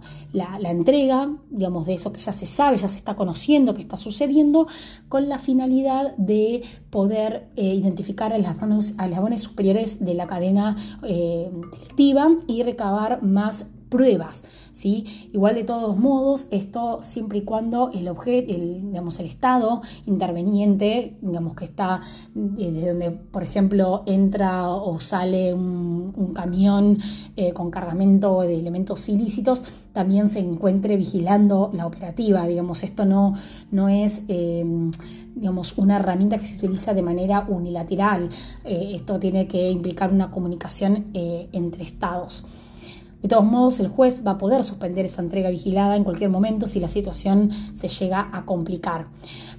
entrega, 0.63 1.35
digamos, 1.49 1.85
de 1.85 1.95
eso 1.95 2.13
que 2.13 2.21
ya 2.21 2.31
se 2.31 2.45
sabe, 2.45 2.77
ya 2.77 2.87
se 2.87 2.95
está 2.95 3.17
conociendo 3.17 3.73
que 3.73 3.81
está 3.81 3.97
sucediendo, 3.97 4.67
con 5.09 5.27
la 5.27 5.37
finalidad 5.37 6.15
de 6.15 6.63
poder 6.89 7.49
eh, 7.57 7.75
identificar 7.75 8.31
a 8.31 8.37
las 8.37 8.55
a 8.97 9.37
superiores 9.41 10.05
de 10.05 10.13
la 10.13 10.27
cadena 10.27 10.77
delictiva 11.01 12.29
y 12.47 12.63
recabar 12.63 13.21
más 13.21 13.65
pruebas. 13.91 14.43
¿sí? 14.71 15.29
Igual 15.33 15.55
de 15.55 15.65
todos 15.65 15.97
modos, 15.97 16.47
esto 16.49 16.99
siempre 17.01 17.39
y 17.39 17.41
cuando 17.43 17.91
el, 17.93 18.07
objeto, 18.07 18.51
el, 18.51 18.87
digamos, 18.87 19.19
el 19.19 19.27
Estado 19.27 19.81
interveniente, 20.05 21.17
digamos 21.21 21.55
que 21.55 21.65
está 21.65 21.99
desde 22.33 22.87
donde, 22.87 23.11
por 23.11 23.43
ejemplo, 23.43 24.03
entra 24.05 24.69
o 24.69 24.99
sale 24.99 25.53
un, 25.53 26.31
camión 26.33 26.97
eh, 27.35 27.51
con 27.51 27.69
cargamento 27.69 28.41
de 28.41 28.57
elementos 28.57 29.09
ilícitos, 29.09 29.65
también 29.91 30.29
se 30.29 30.39
encuentre 30.39 30.95
vigilando 30.95 31.69
la 31.73 31.85
operativa. 31.85 32.47
Digamos, 32.47 32.83
esto 32.83 33.05
no, 33.05 33.35
no 33.71 33.89
es... 33.89 34.23
Eh, 34.27 34.65
digamos, 35.33 35.77
una 35.77 35.95
herramienta 35.95 36.37
que 36.37 36.43
se 36.43 36.57
utiliza 36.57 36.93
de 36.93 37.01
manera 37.01 37.45
unilateral. 37.47 38.29
Eh, 38.65 38.91
esto 38.95 39.17
tiene 39.17 39.47
que 39.47 39.71
implicar 39.71 40.11
una 40.11 40.29
comunicación 40.29 41.05
entre 41.13 41.83
estados. 41.83 42.45
De 43.21 43.29
todos 43.29 43.45
modos, 43.45 43.79
el 43.79 43.87
juez 43.87 44.23
va 44.25 44.31
a 44.31 44.37
poder 44.37 44.63
suspender 44.63 45.05
esa 45.05 45.21
entrega 45.21 45.49
vigilada 45.49 45.95
en 45.95 46.03
cualquier 46.03 46.29
momento 46.29 46.65
si 46.65 46.79
la 46.79 46.87
situación 46.87 47.51
se 47.73 47.87
llega 47.87 48.29
a 48.33 48.45
complicar. 48.45 49.07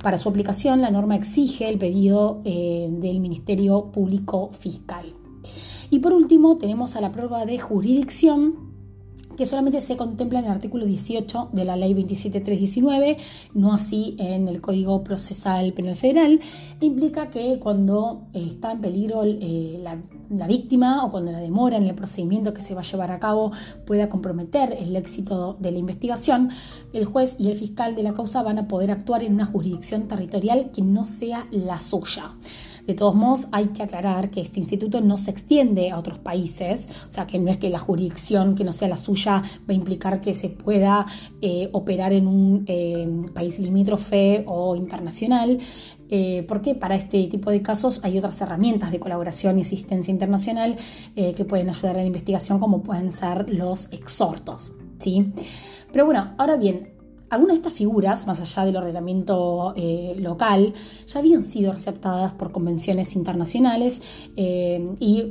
Para 0.03 0.19
su 0.19 0.29
aplicación, 0.29 0.81
la 0.81 0.91
norma 0.91 1.15
exige 1.15 1.69
el 1.69 1.79
pedido 1.79 2.41
eh, 2.45 2.89
del 2.91 3.21
Ministerio 3.21 3.93
Público 3.93 4.51
Fiscal. 4.53 5.15
Y 5.91 6.01
por 6.01 6.13
último, 6.13 6.57
tenemos 6.59 6.97
a 6.97 7.01
la 7.01 7.13
prórroga 7.13 7.47
de 7.47 7.59
jurisdicción 7.59 8.72
que 9.43 9.47
solamente 9.47 9.81
se 9.81 9.97
contempla 9.97 10.39
en 10.39 10.45
el 10.45 10.53
artículo 10.53 10.87
18 10.87 11.49
de 11.51 11.65
la 11.65 11.75
ley 11.75 11.95
27319, 11.95 13.17
no 13.55 13.73
así 13.73 14.15
en 14.21 14.47
el 14.47 14.61
Código 14.61 15.03
Procesal 15.03 15.73
Penal 15.73 15.97
Federal, 15.97 16.39
implica 16.79 17.29
que 17.29 17.59
cuando 17.59 18.29
eh, 18.35 18.45
está 18.47 18.71
en 18.71 18.81
peligro 18.81 19.25
eh, 19.25 19.81
la, 19.83 20.01
la, 20.31 20.47
víctima 20.47 21.05
o 21.05 21.11
cuando 21.11 21.33
la 21.33 21.41
demora 21.41 21.77
en 21.77 21.83
el 21.83 21.97
procedimiento 21.97 22.55
que 22.55 22.61
se 22.61 22.73
va 22.73 22.83
a 22.83 22.85
llevar 22.85 23.11
a 23.11 23.19
cabo 23.19 23.51
pueda 23.85 24.09
comprometer 24.09 24.77
el 24.79 24.95
éxito 24.95 25.57
de 25.59 25.73
la 25.73 25.79
investigación, 25.79 26.51
el 26.93 27.05
juez 27.05 27.35
y 27.41 27.51
el 27.51 27.57
fiscal 27.57 27.97
de 27.97 28.05
la 28.05 28.15
causa 28.15 28.45
van 28.45 28.61
a 28.61 28.69
poder 28.69 28.93
actuar 28.93 29.25
en 29.25 29.35
una 29.35 29.45
jurisdicción 29.45 30.07
territorial 30.07 30.71
que 30.71 30.83
no 30.83 31.05
sea 31.05 31.49
la 31.51 31.81
suya. 31.81 32.31
De 32.87 32.95
todos 32.95 33.15
modos, 33.15 33.47
hay 33.53 33.67
que 33.69 33.83
aclarar 33.83 34.31
que 34.31 34.41
este 34.41 34.59
instituto 34.59 35.01
no 35.01 35.17
se 35.17 35.31
extiende 35.31 35.91
a 35.91 35.99
otros 35.99 36.19
países, 36.19 36.89
o 37.09 37.13
sea, 37.13 37.27
que 37.27 37.39
no 37.39 37.51
es 37.51 37.57
que 37.57 37.71
la 37.71 37.79
jurisdicción 37.79 38.55
que 38.55 38.65
no 38.65 38.73
sea 38.73 38.89
la 38.89 38.97
suya 38.97 39.43
va 39.43 39.69
a 39.69 39.73
implicar 39.73 40.21
que 40.21 40.35
se 40.35 40.49
pueda 40.49 41.07
eh, 41.41 41.69
operar 41.73 42.13
en 42.13 42.27
un 42.27 42.65
eh, 42.67 43.09
país 43.33 43.61
limítrofe 43.61 44.45
o 44.47 44.75
internacional, 44.75 45.59
eh, 46.09 46.45
porque 46.49 46.75
para 46.75 46.97
este 46.97 47.29
tipo 47.29 47.51
de 47.51 47.63
casos 47.63 48.05
hay 48.05 48.19
otras 48.19 48.41
herramientas 48.41 48.91
de 48.91 48.99
colaboración 48.99 49.59
y 49.59 49.63
asistencia 49.63 50.11
internacional 50.11 50.77
que 51.15 51.45
pueden 51.45 51.71
ayudar 51.71 51.97
a 51.97 52.01
la 52.01 52.07
investigación, 52.07 52.59
como 52.59 52.83
pueden 52.83 53.11
ser 53.11 53.49
los 53.49 53.91
exhortos. 53.93 54.73
¿sí? 54.99 55.33
Pero 55.93 56.07
bueno, 56.07 56.35
ahora 56.39 56.57
bien, 56.57 56.92
algunas 57.33 57.57
de 57.57 57.61
estas 57.61 57.73
figuras, 57.73 58.27
más 58.27 58.43
allá 58.43 58.67
del 58.67 58.77
ordenamiento 58.77 59.73
eh, 59.75 60.15
local, 60.19 60.75
ya 61.07 61.19
habían 61.19 61.43
sido 61.45 61.73
receptadas 61.73 62.33
por 62.33 62.53
convenciones 62.53 63.17
internacionales 63.17 64.03
eh, 64.37 64.95
y 65.01 65.23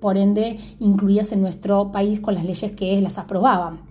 por 0.00 0.18
ende 0.18 0.58
incluidas 0.80 1.30
en 1.30 1.42
nuestro 1.42 1.92
país 1.92 2.18
con 2.18 2.34
las 2.34 2.44
leyes 2.44 2.72
que 2.72 3.00
las 3.00 3.18
aprobaban. 3.18 3.82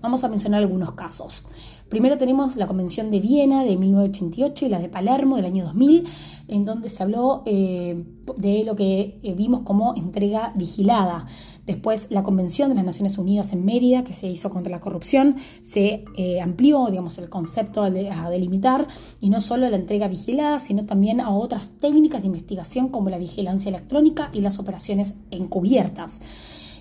Vamos 0.00 0.24
a 0.24 0.28
mencionar 0.28 0.62
algunos 0.62 0.92
casos. 0.92 1.46
Primero 1.92 2.16
tenemos 2.16 2.56
la 2.56 2.66
Convención 2.66 3.10
de 3.10 3.20
Viena 3.20 3.64
de 3.64 3.76
1988 3.76 4.64
y 4.64 4.68
la 4.70 4.78
de 4.78 4.88
Palermo 4.88 5.36
del 5.36 5.44
año 5.44 5.64
2000, 5.64 6.08
en 6.48 6.64
donde 6.64 6.88
se 6.88 7.02
habló 7.02 7.42
eh, 7.44 8.02
de 8.38 8.64
lo 8.64 8.74
que 8.76 9.20
eh, 9.22 9.34
vimos 9.34 9.60
como 9.60 9.94
entrega 9.94 10.54
vigilada. 10.56 11.26
Después 11.66 12.06
la 12.10 12.22
Convención 12.22 12.70
de 12.70 12.76
las 12.76 12.86
Naciones 12.86 13.18
Unidas 13.18 13.52
en 13.52 13.66
Mérida, 13.66 14.04
que 14.04 14.14
se 14.14 14.26
hizo 14.26 14.48
contra 14.48 14.70
la 14.70 14.80
corrupción, 14.80 15.36
se 15.60 16.06
eh, 16.16 16.40
amplió 16.40 16.86
digamos, 16.86 17.18
el 17.18 17.28
concepto 17.28 17.82
a, 17.82 17.88
a 17.88 18.30
delimitar 18.30 18.86
y 19.20 19.28
no 19.28 19.38
solo 19.38 19.68
la 19.68 19.76
entrega 19.76 20.08
vigilada, 20.08 20.58
sino 20.60 20.86
también 20.86 21.20
a 21.20 21.28
otras 21.28 21.72
técnicas 21.78 22.22
de 22.22 22.28
investigación 22.28 22.88
como 22.88 23.10
la 23.10 23.18
vigilancia 23.18 23.68
electrónica 23.68 24.30
y 24.32 24.40
las 24.40 24.58
operaciones 24.58 25.16
encubiertas. 25.30 26.22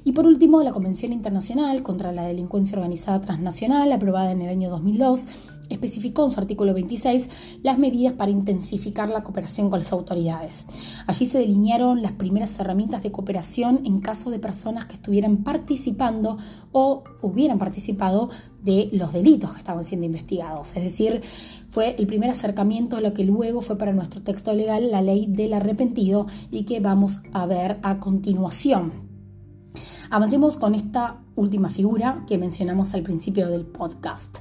Y 0.03 0.13
por 0.13 0.25
último, 0.25 0.63
la 0.63 0.71
Convención 0.71 1.13
Internacional 1.13 1.83
contra 1.83 2.11
la 2.11 2.25
Delincuencia 2.25 2.77
Organizada 2.77 3.21
Transnacional, 3.21 3.91
aprobada 3.91 4.31
en 4.31 4.41
el 4.41 4.49
año 4.49 4.69
2002, 4.69 5.27
especificó 5.69 6.23
en 6.23 6.31
su 6.31 6.39
artículo 6.39 6.73
26 6.73 7.29
las 7.63 7.77
medidas 7.77 8.13
para 8.13 8.31
intensificar 8.31 9.09
la 9.09 9.23
cooperación 9.23 9.69
con 9.69 9.79
las 9.79 9.91
autoridades. 9.93 10.65
Allí 11.07 11.25
se 11.25 11.37
delinearon 11.37 12.01
las 12.01 12.11
primeras 12.13 12.59
herramientas 12.59 13.03
de 13.03 13.11
cooperación 13.11 13.81
en 13.85 14.01
caso 14.01 14.31
de 14.31 14.39
personas 14.39 14.85
que 14.85 14.93
estuvieran 14.93 15.37
participando 15.37 16.37
o 16.71 17.03
hubieran 17.21 17.59
participado 17.59 18.29
de 18.63 18.89
los 18.91 19.13
delitos 19.13 19.53
que 19.53 19.59
estaban 19.59 19.83
siendo 19.83 20.05
investigados. 20.05 20.75
Es 20.75 20.83
decir, 20.83 21.21
fue 21.69 21.95
el 21.97 22.07
primer 22.07 22.29
acercamiento 22.29 22.97
a 22.97 23.01
lo 23.01 23.13
que 23.13 23.23
luego 23.23 23.61
fue 23.61 23.77
para 23.77 23.93
nuestro 23.93 24.21
texto 24.21 24.53
legal 24.53 24.91
la 24.91 25.01
ley 25.01 25.25
del 25.27 25.53
arrepentido 25.53 26.27
y 26.51 26.63
que 26.63 26.79
vamos 26.79 27.19
a 27.33 27.45
ver 27.45 27.79
a 27.81 27.99
continuación. 27.99 29.10
Avancemos 30.11 30.57
con 30.57 30.75
esta 30.75 31.21
última 31.37 31.69
figura 31.69 32.25
que 32.27 32.37
mencionamos 32.37 32.93
al 32.93 33.01
principio 33.01 33.47
del 33.47 33.65
podcast. 33.65 34.39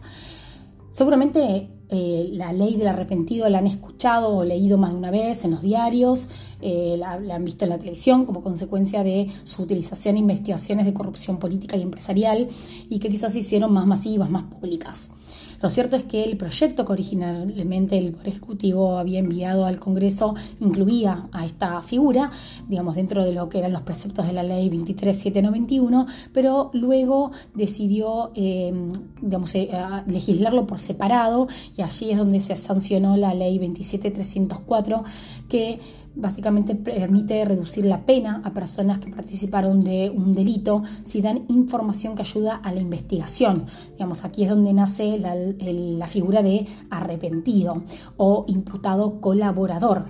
Seguramente 0.90 1.70
eh, 1.88 2.28
la 2.33 2.52
ley 2.52 2.74
del 2.74 2.88
arrepentido 2.88 3.48
la 3.48 3.59
han 3.59 3.68
escuchado 3.68 4.30
o 4.30 4.44
leído 4.44 4.78
más 4.78 4.90
de 4.90 4.96
una 4.96 5.12
vez 5.12 5.44
en 5.44 5.52
los 5.52 5.62
diarios, 5.62 6.28
eh, 6.61 6.96
la, 6.98 7.20
la, 7.20 7.37
han 7.37 7.44
visto 7.44 7.66
en 7.66 7.68
la 7.68 7.78
televisión 7.78 8.26
como 8.26 8.42
consecuencia 8.42 9.04
de 9.04 9.28
su 9.44 9.62
utilización 9.62 10.16
en 10.16 10.22
investigaciones 10.22 10.87
de 10.87 10.92
corrupción 10.92 11.38
política 11.38 11.76
y 11.76 11.83
empresarial 11.83 12.48
y 12.88 12.98
que 12.98 13.09
quizás 13.09 13.33
se 13.33 13.38
hicieron 13.38 13.72
más 13.72 13.87
masivas, 13.87 14.28
más 14.28 14.42
públicas. 14.42 15.12
Lo 15.61 15.68
cierto 15.68 15.96
es 15.96 16.05
que 16.05 16.25
el 16.25 16.37
proyecto 16.37 16.85
que 16.85 16.92
originalmente 16.92 17.99
el 17.99 18.12
Poder 18.12 18.29
Ejecutivo 18.29 18.99
había 18.99 19.18
enviado 19.18 19.66
al 19.66 19.79
Congreso 19.79 20.35
incluía 20.59 21.29
a 21.33 21.44
esta 21.44 21.81
figura, 21.83 22.31
digamos, 22.68 22.94
dentro 22.94 23.25
de 23.25 23.33
lo 23.33 23.49
que 23.49 23.59
eran 23.59 23.73
los 23.73 23.83
preceptos 23.83 24.27
de 24.27 24.33
la 24.33 24.42
ley 24.42 24.68
23791, 24.68 26.07
pero 26.33 26.70
luego 26.73 27.31
decidió, 27.55 28.31
eh, 28.35 28.73
digamos, 29.20 29.55
eh, 29.55 29.70
legislarlo 30.07 30.66
por 30.66 30.79
separado 30.79 31.49
y 31.77 31.83
allí 31.83 32.11
es 32.11 32.18
donde 32.18 32.40
se 32.40 32.57
sancionó 32.57 33.16
la 33.16 33.35
ley 33.35 33.59
27304 33.59 35.05
que 35.49 35.81
básicamente 36.14 36.75
permite 36.75 37.44
reducir 37.44 37.85
la 37.85 38.05
pena 38.05 38.42
a 38.44 38.53
personas 38.53 38.99
que 38.99 39.11
participaron 39.11 39.85
de 39.85 40.11
un 40.11 40.35
delito 40.35 40.83
si 41.03 41.23
dan 41.23 41.44
información 41.49 42.14
que 42.14 42.23
ayuda 42.23 42.57
a 42.57 42.73
la 42.73 42.81
investigación. 42.81 43.66
Digamos, 43.92 44.25
aquí 44.25 44.44
es 44.44 44.51
donde 44.51 44.73
nace 44.73 45.18
la, 45.18 45.35
la 45.59 46.07
figura 46.07 46.43
de 46.43 46.67
arrepentido 46.91 47.83
o 48.17 48.45
imputado 48.49 49.21
colaborador. 49.21 50.07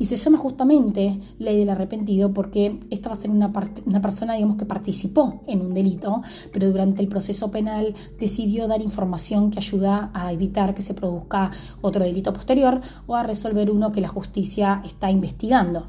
Y 0.00 0.06
se 0.06 0.16
llama 0.16 0.38
justamente 0.38 1.20
ley 1.38 1.58
del 1.58 1.68
arrepentido 1.68 2.32
porque 2.32 2.80
esta 2.88 3.10
va 3.10 3.12
a 3.14 3.20
ser 3.20 3.30
una, 3.30 3.52
una 3.84 4.00
persona, 4.00 4.32
digamos, 4.32 4.56
que 4.56 4.64
participó 4.64 5.42
en 5.46 5.60
un 5.60 5.74
delito, 5.74 6.22
pero 6.54 6.70
durante 6.70 7.02
el 7.02 7.08
proceso 7.08 7.50
penal 7.50 7.94
decidió 8.18 8.66
dar 8.66 8.80
información 8.80 9.50
que 9.50 9.58
ayuda 9.58 10.10
a 10.14 10.32
evitar 10.32 10.74
que 10.74 10.80
se 10.80 10.94
produzca 10.94 11.50
otro 11.82 12.02
delito 12.02 12.32
posterior 12.32 12.80
o 13.06 13.14
a 13.14 13.22
resolver 13.22 13.70
uno 13.70 13.92
que 13.92 14.00
la 14.00 14.08
justicia 14.08 14.80
está 14.86 15.10
investigando 15.10 15.88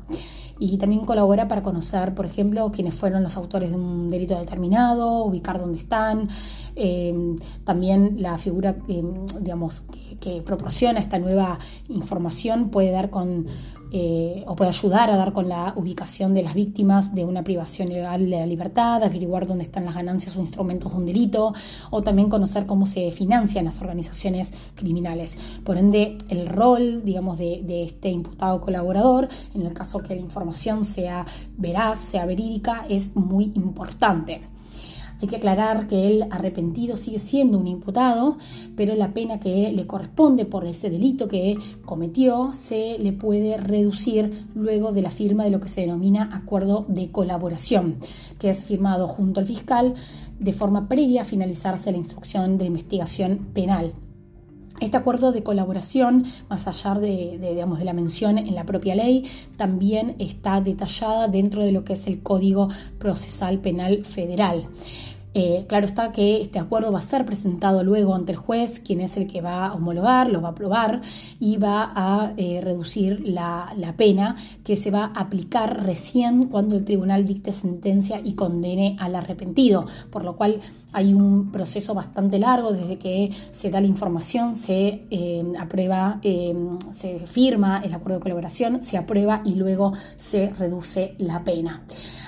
y 0.64 0.78
también 0.78 1.06
colabora 1.06 1.48
para 1.48 1.64
conocer, 1.64 2.14
por 2.14 2.28
ejemplo, 2.28 2.72
quiénes 2.72 2.94
fueron 2.94 3.24
los 3.24 3.36
autores 3.36 3.72
de 3.72 3.78
un 3.78 4.12
delito 4.12 4.38
determinado, 4.38 5.26
ubicar 5.26 5.60
dónde 5.60 5.80
están. 5.80 6.30
Eh, 6.76 7.36
también 7.64 8.18
la 8.20 8.38
figura, 8.38 8.76
eh, 8.88 9.04
digamos, 9.40 9.82
que, 10.20 10.44
proporciona 10.46 11.00
esta 11.00 11.18
nueva 11.18 11.58
información 11.90 12.70
puede 12.70 12.92
dar 12.92 13.10
con 13.10 13.48
eh, 13.92 14.44
o 14.48 14.56
puede 14.56 14.70
ayudar 14.70 15.10
a 15.10 15.18
dar 15.18 15.34
con 15.34 15.50
la 15.50 15.74
ubicación 15.76 16.34
de 16.34 16.44
las 16.44 16.54
víctimas 16.54 17.14
de 17.14 17.26
una 17.26 17.44
privación 17.44 17.92
ilegal 17.92 18.30
de 18.30 18.38
la 18.38 18.46
libertad, 18.46 19.04
averiguar 19.04 19.46
dónde 19.48 19.64
están 19.64 19.86
las 19.86 19.96
ganancias 19.96 20.36
o 20.38 20.40
instrumentos 20.40 20.92
de 20.92 20.98
un 20.98 21.06
delito, 21.06 21.54
o 21.90 22.02
también 22.02 22.30
conocer 22.30 22.66
cómo 22.66 22.86
se 22.86 23.12
financian 23.12 23.66
las 23.66 23.82
organizaciones 23.82 24.54
criminales. 24.76 25.38
Por 25.64 25.78
ende, 25.78 26.18
el 26.30 26.48
rol, 26.48 27.04
digamos, 27.04 27.38
de 27.38 27.84
este 27.84 28.10
imputado 28.10 28.62
colaborador, 28.62 29.28
en 29.54 29.66
el 29.66 29.74
caso 29.74 30.00
que 30.00 30.16
la 30.16 30.22
información 30.22 30.86
sea 30.86 31.26
veraz, 31.58 32.00
sea 32.00 32.26
verídica, 32.26 32.86
es 32.90 33.16
muy 33.16 33.52
importante. 33.56 34.52
Hay 35.22 35.28
que 35.28 35.36
aclarar 35.36 35.88
que 35.88 36.08
el 36.08 36.24
arrepentido 36.32 36.96
sigue 36.96 37.20
siendo 37.20 37.60
un 37.60 37.68
imputado, 37.68 38.38
pero 38.76 38.96
la 38.96 39.14
pena 39.14 39.40
que 39.40 39.72
le 39.72 39.86
corresponde 39.86 40.46
por 40.46 40.66
ese 40.66 40.90
delito 40.90 41.28
que 41.28 41.58
cometió 41.86 42.54
se 42.54 42.98
le 42.98 43.14
puede 43.14 43.58
reducir 43.58 44.48
luego 44.56 44.92
de 44.92 45.04
la 45.04 45.12
firma 45.12 45.44
de 45.44 45.52
lo 45.52 45.60
que 45.60 45.68
se 45.68 45.82
denomina 45.82 46.36
acuerdo 46.36 46.86
de 46.88 47.12
colaboración, 47.12 47.98
que 48.40 48.50
es 48.50 48.64
firmado 48.64 49.06
junto 49.06 49.40
al 49.40 49.46
fiscal 49.46 49.94
de 50.40 50.54
forma 50.54 50.90
previa 50.90 51.22
a 51.22 51.26
finalizarse 51.26 51.92
la 51.92 52.00
instrucción 52.00 52.58
de 52.58 52.66
investigación 52.66 53.50
penal. 53.54 53.94
Este 54.80 54.98
acuerdo 54.98 55.32
de 55.32 55.44
colaboración, 55.44 56.26
más 56.50 56.66
allá 56.66 56.96
de, 56.96 57.38
de 57.38 57.54
la 57.86 57.94
mención 57.94 58.40
en 58.40 58.56
la 58.56 58.66
propia 58.66 58.96
ley, 58.96 59.26
también 59.56 60.16
está 60.18 60.60
detallada 60.60 61.28
dentro 61.28 61.64
de 61.64 61.72
lo 61.72 61.84
que 61.84 61.94
es 61.94 62.08
el 62.08 62.24
Código 62.24 62.70
Procesal 62.98 63.60
Penal 63.60 64.04
Federal. 64.04 64.68
Eh, 65.34 65.66
claro 65.70 65.86
está 65.86 66.12
que 66.12 66.42
este 66.42 66.60
acuerdo 66.60 66.92
va 66.92 67.00
a 67.00 67.02
ser 67.02 67.26
presentado 67.26 67.86
luego 67.86 68.16
ante 68.16 68.34
el 68.34 68.38
juez, 68.38 68.82
quien 68.82 69.00
es 69.00 69.16
el 69.16 69.28
que 69.28 69.40
va 69.40 69.68
a 69.68 69.74
homologar, 69.74 70.30
lo 70.30 70.42
va 70.42 70.50
a 70.50 70.52
aprobar 70.52 71.02
y 71.40 71.56
va 71.56 71.90
a 71.96 72.34
eh, 72.36 72.60
reducir 72.62 73.22
la, 73.26 73.74
la, 73.78 73.96
pena 73.96 74.36
que 74.66 74.76
se 74.76 74.92
va 74.92 75.06
a 75.06 75.22
aplicar 75.22 75.86
recién 75.86 76.48
cuando 76.48 76.76
el 76.76 76.84
tribunal 76.84 77.26
dicte 77.26 77.54
sentencia 77.54 78.20
y 78.22 78.34
condene 78.34 78.98
al 79.00 79.16
arrepentido, 79.16 79.86
por 80.10 80.26
lo 80.26 80.36
cual 80.36 80.60
hay 80.92 81.14
un 81.14 81.50
proceso 81.52 81.94
bastante 81.94 82.38
largo 82.38 82.74
desde 82.74 82.98
que 82.98 83.32
se 83.52 83.70
da 83.70 83.80
la 83.80 83.88
información, 83.88 84.54
se 84.54 85.06
eh, 85.10 85.44
aprueba, 85.60 86.20
se 86.92 87.20
firma 87.20 87.82
el 87.84 87.94
acuerdo 87.94 88.18
de 88.18 88.24
colaboración, 88.24 88.84
se 88.84 88.98
aprueba 88.98 89.42
y 89.46 89.56
luego 89.56 89.94
se 90.18 90.50
reduce 90.50 91.16
la 91.20 91.44
pena. 91.46 91.84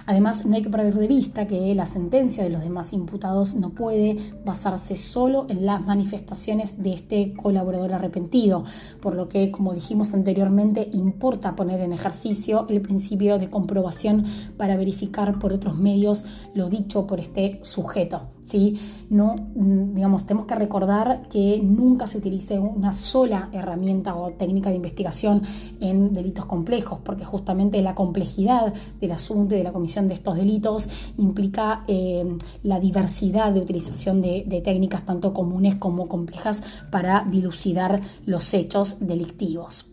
Además, 0.05 0.45
no 0.45 0.55
hay 0.55 0.61
que 0.61 0.69
perder 0.69 0.95
de 0.95 1.07
vista 1.07 1.47
que 1.47 1.73
la 1.75 1.85
sentencia 1.85 2.43
de 2.43 2.49
los 2.49 2.61
demás 2.61 2.93
imputados 2.93 3.55
no 3.55 3.69
puede 3.69 4.17
basarse 4.45 4.95
solo 4.95 5.45
en 5.49 5.65
las 5.65 5.81
manifestaciones 5.85 6.83
de 6.83 6.93
este 6.93 7.33
colaborador 7.33 7.93
arrepentido, 7.93 8.63
por 9.01 9.15
lo 9.15 9.29
que, 9.29 9.51
como 9.51 9.73
dijimos 9.73 10.13
anteriormente, 10.13 10.89
importa 10.91 11.55
poner 11.55 11.81
en 11.81 11.93
ejercicio 11.93 12.65
el 12.69 12.81
principio 12.81 13.37
de 13.37 13.49
comprobación 13.49 14.25
para 14.57 14.77
verificar 14.77 15.39
por 15.39 15.53
otros 15.53 15.77
medios 15.77 16.25
lo 16.53 16.69
dicho 16.69 17.07
por 17.07 17.19
este 17.19 17.59
sujeto. 17.61 18.29
¿Sí? 18.43 18.79
No, 19.09 19.35
mm, 19.55 19.93
digamos, 19.93 20.25
tenemos 20.25 20.45
que 20.45 20.55
recordar 20.55 21.27
que 21.29 21.59
nunca 21.63 22.07
se 22.07 22.17
utilice 22.17 22.59
una 22.59 22.93
sola 22.93 23.49
herramienta 23.51 24.15
o 24.15 24.31
técnica 24.31 24.69
de 24.69 24.75
investigación 24.75 25.41
en 25.79 26.13
delitos 26.13 26.45
complejos, 26.45 26.99
porque 27.03 27.25
justamente 27.25 27.81
la 27.81 27.95
complejidad 27.95 28.73
del 28.99 29.11
asunto 29.11 29.55
y 29.55 29.59
de 29.59 29.63
la 29.63 29.73
comisión 29.73 30.07
de 30.07 30.13
estos 30.13 30.35
delitos 30.35 30.89
implica 31.17 31.83
eh, 31.87 32.25
la 32.63 32.79
diversidad 32.79 33.51
de 33.51 33.61
utilización 33.61 34.21
de, 34.21 34.43
de 34.45 34.61
técnicas 34.61 35.05
tanto 35.05 35.33
comunes 35.33 35.75
como 35.75 36.07
complejas 36.07 36.63
para 36.91 37.25
dilucidar 37.29 38.01
los 38.25 38.53
hechos 38.53 38.97
delictivos. 38.99 39.87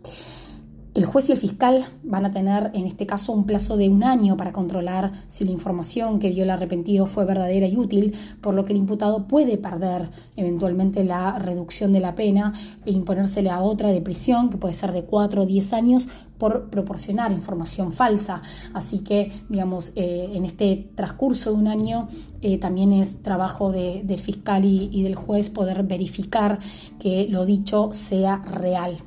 El 0.93 1.05
juez 1.05 1.29
y 1.29 1.33
el 1.33 1.39
fiscal 1.39 1.87
van 2.03 2.27
a 2.27 2.33
tener 2.33 2.73
en 2.75 2.85
este 2.85 3.07
caso 3.07 3.33
un 3.33 3.47
plazo 3.47 3.77
de 3.77 3.89
un 3.89 4.03
año 4.03 4.37
para 4.37 4.53
controlar 4.53 5.13
si 5.29 5.45
la 5.45 5.53
información 5.53 6.19
que 6.19 6.31
dio 6.31 6.43
el 6.43 6.51
arrepentido 6.51 7.07
fue 7.07 7.25
verdadera 7.25 7.69
y 7.69 7.77
útil, 7.77 8.17
por 8.41 8.55
lo 8.55 8.65
que 8.65 8.73
el 8.73 8.79
imputado 8.81 9.29
puede 9.29 9.57
perder 9.57 10.11
eventualmente 10.35 11.05
la 11.05 11.39
reducción 11.39 11.93
de 11.93 12.01
la 12.01 12.17
pena 12.17 12.55
e 12.85 12.91
imponérsele 12.91 13.51
a 13.51 13.63
otra 13.63 13.91
de 13.91 14.01
prisión, 14.01 14.49
que 14.49 14.57
puede 14.57 14.75
ser 14.75 14.91
de 14.91 15.05
4 15.05 15.43
o 15.43 15.47
10 15.47 15.73
años, 15.75 16.09
por 16.39 16.71
proporcionar 16.71 17.31
información 17.31 17.93
falsa. 17.93 18.43
Así 18.75 19.01
que, 19.01 19.31
digamos, 19.49 19.93
eh, 19.95 20.31
en 20.33 20.45
este 20.45 20.91
transcurso 20.97 21.53
de 21.53 21.57
un 21.57 21.69
año 21.69 22.09
eh, 22.43 22.59
también 22.59 22.93
es 22.93 23.23
trabajo 23.23 23.71
de, 23.71 24.03
del 24.05 24.19
fiscal 24.19 24.65
y 24.65 25.03
del 25.05 25.15
juez 25.15 25.51
poder 25.51 25.85
verificar 25.85 26.59
que 26.99 27.29
lo 27.29 27.45
dicho 27.45 27.91
sea 27.93 28.39
real. 28.39 28.99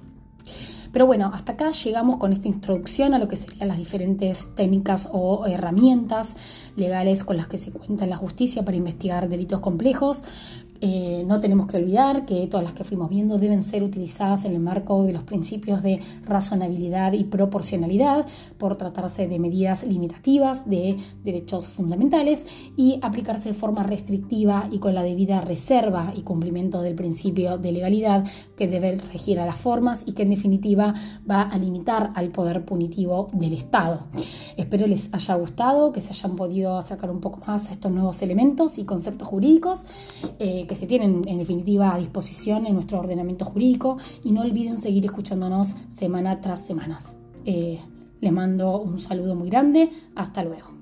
Pero 0.93 1.07
bueno, 1.07 1.31
hasta 1.33 1.53
acá 1.53 1.71
llegamos 1.71 2.17
con 2.17 2.33
esta 2.33 2.47
introducción 2.47 3.15
a 3.15 3.19
lo 3.19 3.27
que 3.27 3.35
serían 3.35 3.67
las 3.67 3.79
diferentes 3.79 4.53
técnicas 4.53 5.09
o 5.11 5.47
herramientas 5.47 6.35
legales 6.75 7.23
con 7.23 7.35
las 7.35 7.47
que 7.47 7.57
se 7.57 7.71
cuenta 7.71 8.03
en 8.03 8.11
la 8.11 8.15
justicia 8.15 8.63
para 8.63 8.77
investigar 8.77 9.27
delitos 9.27 9.59
complejos. 9.59 10.23
Eh, 10.85 11.23
no 11.25 11.39
tenemos 11.39 11.67
que 11.67 11.77
olvidar 11.77 12.25
que 12.25 12.45
todas 12.47 12.65
las 12.65 12.73
que 12.73 12.83
fuimos 12.83 13.09
viendo 13.09 13.37
deben 13.37 13.63
ser 13.63 13.83
utilizadas 13.83 14.43
en 14.43 14.51
el 14.51 14.59
marco 14.59 15.05
de 15.05 15.13
los 15.13 15.23
principios 15.23 15.81
de 15.81 16.01
razonabilidad 16.25 17.13
y 17.13 17.23
proporcionalidad 17.23 18.25
por 18.57 18.75
tratarse 18.75 19.29
de 19.29 19.39
medidas 19.39 19.87
limitativas 19.87 20.67
de 20.67 20.97
derechos 21.23 21.69
fundamentales 21.69 22.45
y 22.75 22.99
aplicarse 23.01 23.47
de 23.47 23.55
forma 23.55 23.83
restrictiva 23.83 24.67
y 24.73 24.79
con 24.79 24.93
la 24.93 25.03
debida 25.03 25.39
reserva 25.39 26.11
y 26.17 26.23
cumplimiento 26.23 26.81
del 26.81 26.95
principio 26.95 27.57
de 27.57 27.71
legalidad 27.71 28.25
que 28.57 28.67
debe 28.67 28.97
regir 28.97 29.39
a 29.39 29.45
las 29.45 29.55
formas 29.55 30.03
y 30.05 30.11
que 30.11 30.23
en 30.23 30.31
definitiva 30.31 30.95
va 31.29 31.43
a 31.43 31.57
limitar 31.57 32.11
al 32.13 32.27
poder 32.33 32.65
punitivo 32.65 33.29
del 33.31 33.53
Estado. 33.53 34.07
Espero 34.57 34.85
les 34.85 35.13
haya 35.13 35.35
gustado, 35.35 35.93
que 35.93 36.01
se 36.01 36.09
hayan 36.09 36.35
podido 36.35 36.75
acercar 36.77 37.09
un 37.09 37.21
poco 37.21 37.39
más 37.47 37.69
a 37.69 37.71
estos 37.71 37.89
nuevos 37.89 38.21
elementos 38.21 38.77
y 38.77 38.83
conceptos 38.83 39.29
jurídicos. 39.29 39.85
Eh, 40.39 40.67
se 40.75 40.87
tienen 40.87 41.23
en 41.27 41.37
definitiva 41.37 41.93
a 41.93 41.97
disposición 41.97 42.65
en 42.65 42.73
nuestro 42.73 42.99
ordenamiento 42.99 43.45
jurídico 43.45 43.97
y 44.23 44.31
no 44.31 44.41
olviden 44.41 44.77
seguir 44.77 45.05
escuchándonos 45.05 45.75
semana 45.87 46.41
tras 46.41 46.65
semana. 46.65 46.97
Eh, 47.45 47.79
les 48.21 48.31
mando 48.31 48.81
un 48.81 48.99
saludo 48.99 49.35
muy 49.35 49.49
grande, 49.49 49.89
hasta 50.15 50.43
luego. 50.43 50.72